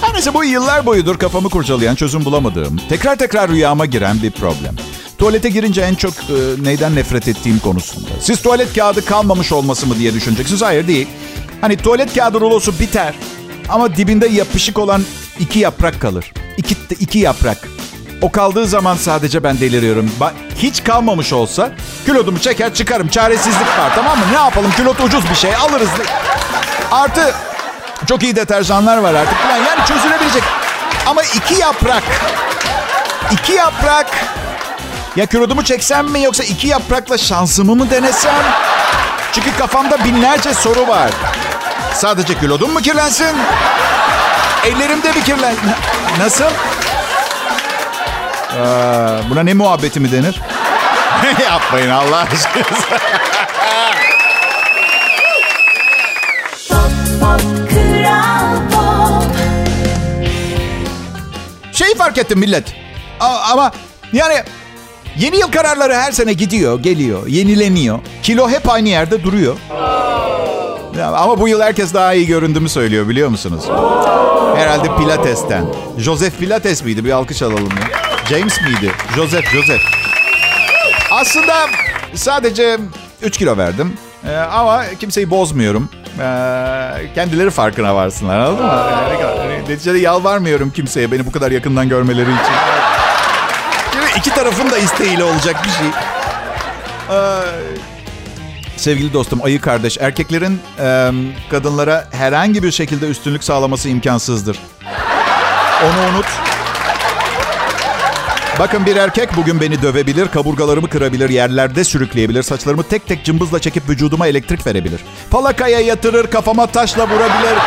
Her 0.00 0.14
neyse 0.14 0.34
bu 0.34 0.44
yıllar 0.44 0.86
boyudur 0.86 1.18
kafamı 1.18 1.48
kurcalayan, 1.50 1.94
çözüm 1.94 2.24
bulamadığım, 2.24 2.80
tekrar 2.88 3.16
tekrar 3.16 3.50
rüyama 3.50 3.86
giren 3.86 4.22
bir 4.22 4.30
problem. 4.30 4.76
Tuvalete 5.18 5.48
girince 5.48 5.80
en 5.82 5.94
çok 5.94 6.12
e, 6.14 6.62
neyden 6.62 6.94
nefret 6.94 7.28
ettiğim 7.28 7.58
konusunda. 7.58 8.08
Siz 8.20 8.42
tuvalet 8.42 8.74
kağıdı 8.74 9.04
kalmamış 9.04 9.52
olması 9.52 9.86
mı 9.86 9.98
diye 9.98 10.14
düşüneceksiniz. 10.14 10.62
Hayır 10.62 10.86
değil. 10.88 11.08
Hani 11.60 11.76
tuvalet 11.76 12.14
kağıdı 12.14 12.40
rulosu 12.40 12.78
biter 12.78 13.14
ama 13.68 13.96
dibinde 13.96 14.26
yapışık 14.28 14.78
olan 14.78 15.02
iki 15.38 15.58
yaprak 15.58 16.00
kalır. 16.00 16.32
İki, 16.56 16.76
iki 17.00 17.18
yaprak. 17.18 17.68
O 18.22 18.32
kaldığı 18.32 18.66
zaman 18.66 18.96
sadece 18.96 19.42
ben 19.42 19.60
deliriyorum. 19.60 20.10
Ba- 20.20 20.32
Hiç 20.58 20.84
kalmamış 20.84 21.32
olsa 21.32 21.72
kilotumu 22.06 22.38
çeker 22.38 22.74
çıkarım. 22.74 23.08
Çaresizlik 23.08 23.78
var 23.78 23.92
tamam 23.94 24.18
mı? 24.18 24.24
Ne 24.32 24.36
yapalım 24.38 24.70
kilot 24.76 25.00
ucuz 25.00 25.30
bir 25.30 25.34
şey 25.34 25.56
alırız. 25.56 25.88
Artı 26.90 27.34
çok 28.08 28.22
iyi 28.22 28.36
deterjanlar 28.36 28.98
var 28.98 29.14
artık. 29.14 29.34
Yani 29.50 29.86
çözülebilecek. 29.88 30.42
Ama 31.06 31.22
iki 31.22 31.54
yaprak. 31.54 32.02
iki 33.30 33.52
yaprak. 33.52 34.06
Ya 35.16 35.26
kilotumu 35.26 35.64
çeksem 35.64 36.06
mi 36.06 36.22
yoksa 36.22 36.44
iki 36.44 36.66
yaprakla 36.66 37.18
şansımı 37.18 37.76
mı 37.76 37.90
denesem? 37.90 38.34
Çünkü 39.32 39.56
kafamda 39.58 40.04
binlerce 40.04 40.54
soru 40.54 40.88
var. 40.88 41.10
Sadece 41.94 42.38
kilodum 42.38 42.72
mu 42.72 42.80
kirlensin? 42.80 43.36
Ellerimde 44.64 45.14
bir 45.14 45.22
kirlen... 45.24 45.54
Na- 45.54 46.24
Nasıl? 46.24 46.44
Aa, 46.44 46.50
buna 49.30 49.42
ne 49.42 49.54
muhabbeti 49.54 50.00
mi 50.00 50.12
denir? 50.12 50.40
Yapmayın 51.50 51.90
Allah 51.90 52.18
aşkına. 52.18 52.64
Fark 61.96 62.18
ettim 62.18 62.38
millet. 62.38 62.64
Ama 63.20 63.72
yani 64.12 64.34
yeni 65.18 65.36
yıl 65.36 65.50
kararları 65.52 65.94
her 65.94 66.12
sene 66.12 66.32
gidiyor, 66.32 66.82
geliyor, 66.82 67.26
yenileniyor. 67.26 67.98
Kilo 68.22 68.48
hep 68.50 68.70
aynı 68.70 68.88
yerde 68.88 69.22
duruyor. 69.24 69.56
Ama 71.14 71.40
bu 71.40 71.48
yıl 71.48 71.60
herkes 71.60 71.94
daha 71.94 72.14
iyi 72.14 72.26
göründüğümü 72.26 72.68
söylüyor 72.68 73.08
biliyor 73.08 73.28
musunuz? 73.28 73.64
Herhalde 74.56 74.96
Pilates'ten. 74.96 75.64
Joseph 75.98 76.38
Pilates 76.38 76.84
miydi? 76.84 77.04
Bir 77.04 77.10
alkış 77.10 77.42
alalım 77.42 77.68
ya. 77.80 77.98
James 78.28 78.60
miydi? 78.62 78.92
Joseph, 79.16 79.52
Joseph. 79.52 79.82
Aslında 81.10 81.54
sadece 82.14 82.78
3 83.22 83.38
kilo 83.38 83.56
verdim. 83.56 83.92
Ee, 84.28 84.36
ama 84.36 84.84
kimseyi 85.00 85.30
bozmuyorum. 85.30 85.88
Ee, 86.20 87.14
kendileri 87.14 87.50
farkına 87.50 87.94
varsınlar 87.94 88.38
anladın 88.38 88.66
mı? 88.66 88.72
Yani 88.90 89.14
ne 89.14 89.20
kadar- 89.20 89.38
hani 89.38 89.60
neticede 89.68 89.98
yalvarmıyorum 89.98 90.70
kimseye 90.70 91.12
beni 91.12 91.26
bu 91.26 91.32
kadar 91.32 91.50
yakından 91.50 91.88
görmeleri 91.88 92.28
için. 92.30 92.52
Mi? 94.00 94.06
İki 94.16 94.30
tarafın 94.30 94.70
da 94.70 94.78
isteğiyle 94.78 95.24
olacak 95.24 95.56
bir 95.64 95.70
şey. 95.70 95.86
Ee, 97.10 97.40
sevgili 98.76 99.12
dostum, 99.12 99.40
ayı 99.44 99.60
kardeş, 99.60 99.98
erkeklerin 100.00 100.60
e, 100.80 101.10
kadınlara 101.50 102.04
herhangi 102.12 102.62
bir 102.62 102.70
şekilde 102.70 103.06
üstünlük 103.08 103.44
sağlaması 103.44 103.88
imkansızdır. 103.88 104.58
Onu 105.84 106.14
unut. 106.16 106.26
Bakın 108.58 108.86
bir 108.86 108.96
erkek 108.96 109.36
bugün 109.36 109.60
beni 109.60 109.82
dövebilir, 109.82 110.28
kaburgalarımı 110.28 110.88
kırabilir, 110.88 111.30
yerlerde 111.30 111.84
sürükleyebilir, 111.84 112.42
saçlarımı 112.42 112.82
tek 112.82 113.06
tek 113.06 113.24
cımbızla 113.24 113.58
çekip 113.58 113.88
vücuduma 113.88 114.26
elektrik 114.26 114.66
verebilir. 114.66 115.00
Falakaya 115.30 115.80
yatırır, 115.80 116.26
kafama 116.26 116.66
taşla 116.66 117.08
vurabilir. 117.08 117.58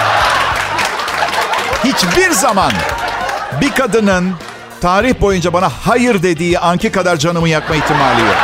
Hiçbir 1.83 2.31
zaman 2.31 2.71
bir 3.61 3.71
kadının 3.71 4.33
tarih 4.81 5.21
boyunca 5.21 5.53
bana 5.53 5.69
hayır 5.69 6.23
dediği 6.23 6.59
anki 6.59 6.91
kadar 6.91 7.17
canımı 7.17 7.49
yakma 7.49 7.75
ihtimali 7.75 8.21
yok. 8.21 8.35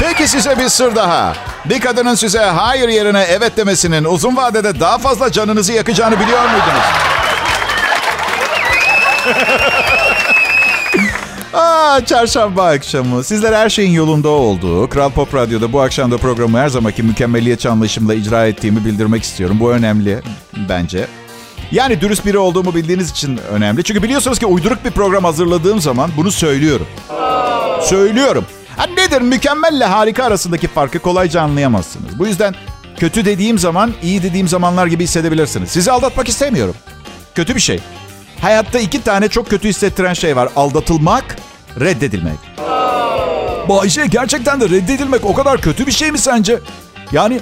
Peki 0.00 0.28
size 0.28 0.58
bir 0.58 0.68
sır 0.68 0.96
daha. 0.96 1.32
Bir 1.64 1.80
kadının 1.80 2.14
size 2.14 2.40
hayır 2.40 2.88
yerine 2.88 3.26
evet 3.28 3.56
demesinin 3.56 4.04
uzun 4.04 4.36
vadede 4.36 4.80
daha 4.80 4.98
fazla 4.98 5.32
canınızı 5.32 5.72
yakacağını 5.72 6.20
biliyor 6.20 6.42
muydunuz? 6.42 7.13
Aa, 11.54 12.00
çarşamba 12.06 12.68
akşamı. 12.68 13.24
Sizler 13.24 13.52
her 13.52 13.70
şeyin 13.70 13.92
yolunda 13.92 14.28
olduğu, 14.28 14.88
Kral 14.88 15.10
Pop 15.10 15.34
Radyo'da 15.34 15.72
bu 15.72 15.80
akşam 15.80 16.10
da 16.10 16.18
programı 16.18 16.58
her 16.58 16.68
zamanki 16.68 17.02
mükemmeliyetçi 17.02 17.68
anlayışımla 17.68 18.14
icra 18.14 18.46
ettiğimi 18.46 18.84
bildirmek 18.84 19.22
istiyorum. 19.22 19.56
Bu 19.60 19.72
önemli 19.72 20.20
bence. 20.68 21.06
Yani 21.72 22.00
dürüst 22.00 22.26
biri 22.26 22.38
olduğumu 22.38 22.74
bildiğiniz 22.74 23.10
için 23.10 23.40
önemli. 23.52 23.84
Çünkü 23.84 24.02
biliyorsunuz 24.02 24.38
ki 24.38 24.46
uyduruk 24.46 24.84
bir 24.84 24.90
program 24.90 25.24
hazırladığım 25.24 25.80
zaman 25.80 26.10
bunu 26.16 26.32
söylüyorum. 26.32 26.86
Söylüyorum. 27.82 28.44
Ha 28.76 28.86
nedir 28.86 29.20
mükemmelle 29.20 29.84
harika 29.84 30.24
arasındaki 30.24 30.68
farkı 30.68 30.98
kolayca 30.98 31.40
anlayamazsınız. 31.40 32.18
Bu 32.18 32.26
yüzden 32.26 32.54
kötü 32.96 33.24
dediğim 33.24 33.58
zaman 33.58 33.92
iyi 34.02 34.22
dediğim 34.22 34.48
zamanlar 34.48 34.86
gibi 34.86 35.04
hissedebilirsiniz. 35.04 35.70
Sizi 35.70 35.92
aldatmak 35.92 36.28
istemiyorum. 36.28 36.74
Kötü 37.34 37.54
bir 37.54 37.60
şey. 37.60 37.80
Hayatta 38.44 38.78
iki 38.78 39.02
tane 39.02 39.28
çok 39.28 39.50
kötü 39.50 39.68
hissettiren 39.68 40.14
şey 40.14 40.36
var. 40.36 40.48
Aldatılmak, 40.56 41.36
reddedilmek. 41.80 42.38
Bayşe 43.68 44.06
gerçekten 44.06 44.60
de 44.60 44.64
reddedilmek 44.64 45.24
o 45.24 45.34
kadar 45.34 45.60
kötü 45.60 45.86
bir 45.86 45.92
şey 45.92 46.10
mi 46.10 46.18
sence? 46.18 46.58
Yani 47.12 47.40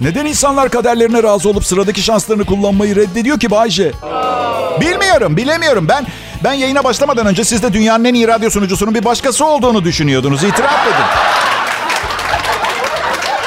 neden 0.00 0.26
insanlar 0.26 0.70
kaderlerine 0.70 1.22
razı 1.22 1.48
olup 1.48 1.64
sıradaki 1.64 2.02
şanslarını 2.02 2.44
kullanmayı 2.44 2.96
reddediyor 2.96 3.40
ki 3.40 3.50
Bayşe? 3.50 3.92
Bilmiyorum, 4.80 5.36
bilemiyorum. 5.36 5.88
Ben 5.88 6.06
ben 6.44 6.52
yayına 6.52 6.84
başlamadan 6.84 7.26
önce 7.26 7.44
siz 7.44 7.62
de 7.62 7.72
dünyanın 7.72 8.04
en 8.04 8.14
iyi 8.14 8.28
radyo 8.28 8.50
sunucusunun 8.50 8.94
bir 8.94 9.04
başkası 9.04 9.44
olduğunu 9.44 9.84
düşünüyordunuz. 9.84 10.44
İtiraf 10.44 10.86
edin. 10.86 11.06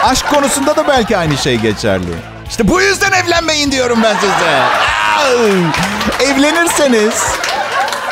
Aşk 0.03 0.29
konusunda 0.29 0.75
da 0.75 0.87
belki 0.87 1.17
aynı 1.17 1.37
şey 1.37 1.55
geçerli. 1.55 2.13
İşte 2.49 2.67
bu 2.67 2.81
yüzden 2.81 3.11
evlenmeyin 3.11 3.71
diyorum 3.71 3.99
ben 4.03 4.15
size. 4.15 5.00
Evlenirseniz 6.19 7.13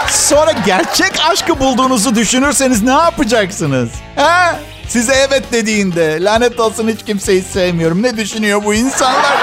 sonra 0.10 0.52
gerçek 0.52 1.12
aşkı 1.32 1.60
bulduğunuzu 1.60 2.16
düşünürseniz 2.16 2.84
ne 2.84 2.92
yapacaksınız? 2.92 3.90
Ha? 4.16 4.56
Size 4.88 5.14
evet 5.30 5.44
dediğinde 5.52 6.24
lanet 6.24 6.60
olsun 6.60 6.88
hiç 6.88 7.06
kimseyi 7.06 7.44
sevmiyorum. 7.44 8.04
Ne 8.04 8.18
düşünüyor 8.18 8.64
bu 8.66 8.74
insanlar? 8.74 9.38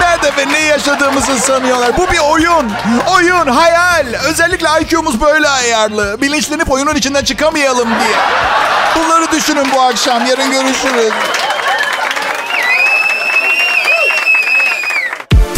Nerede 0.00 0.36
ve 0.36 0.52
ne 0.52 0.60
yaşadığımızı 0.60 1.38
sanıyorlar? 1.38 1.96
Bu 1.96 2.12
bir 2.12 2.18
oyun. 2.18 2.72
Oyun, 3.16 3.46
hayal. 3.46 4.06
Özellikle 4.28 4.68
IQ'muz 4.82 5.20
böyle 5.20 5.48
ayarlı. 5.48 6.20
Bilinçlenip 6.20 6.70
oyunun 6.70 6.94
içinden 6.94 7.24
çıkamayalım 7.24 7.88
diye. 7.88 8.16
Bunları 8.96 9.32
düşünün 9.32 9.66
bu 9.74 9.80
akşam. 9.80 10.26
Yarın 10.26 10.50
görüşürüz. 10.50 11.12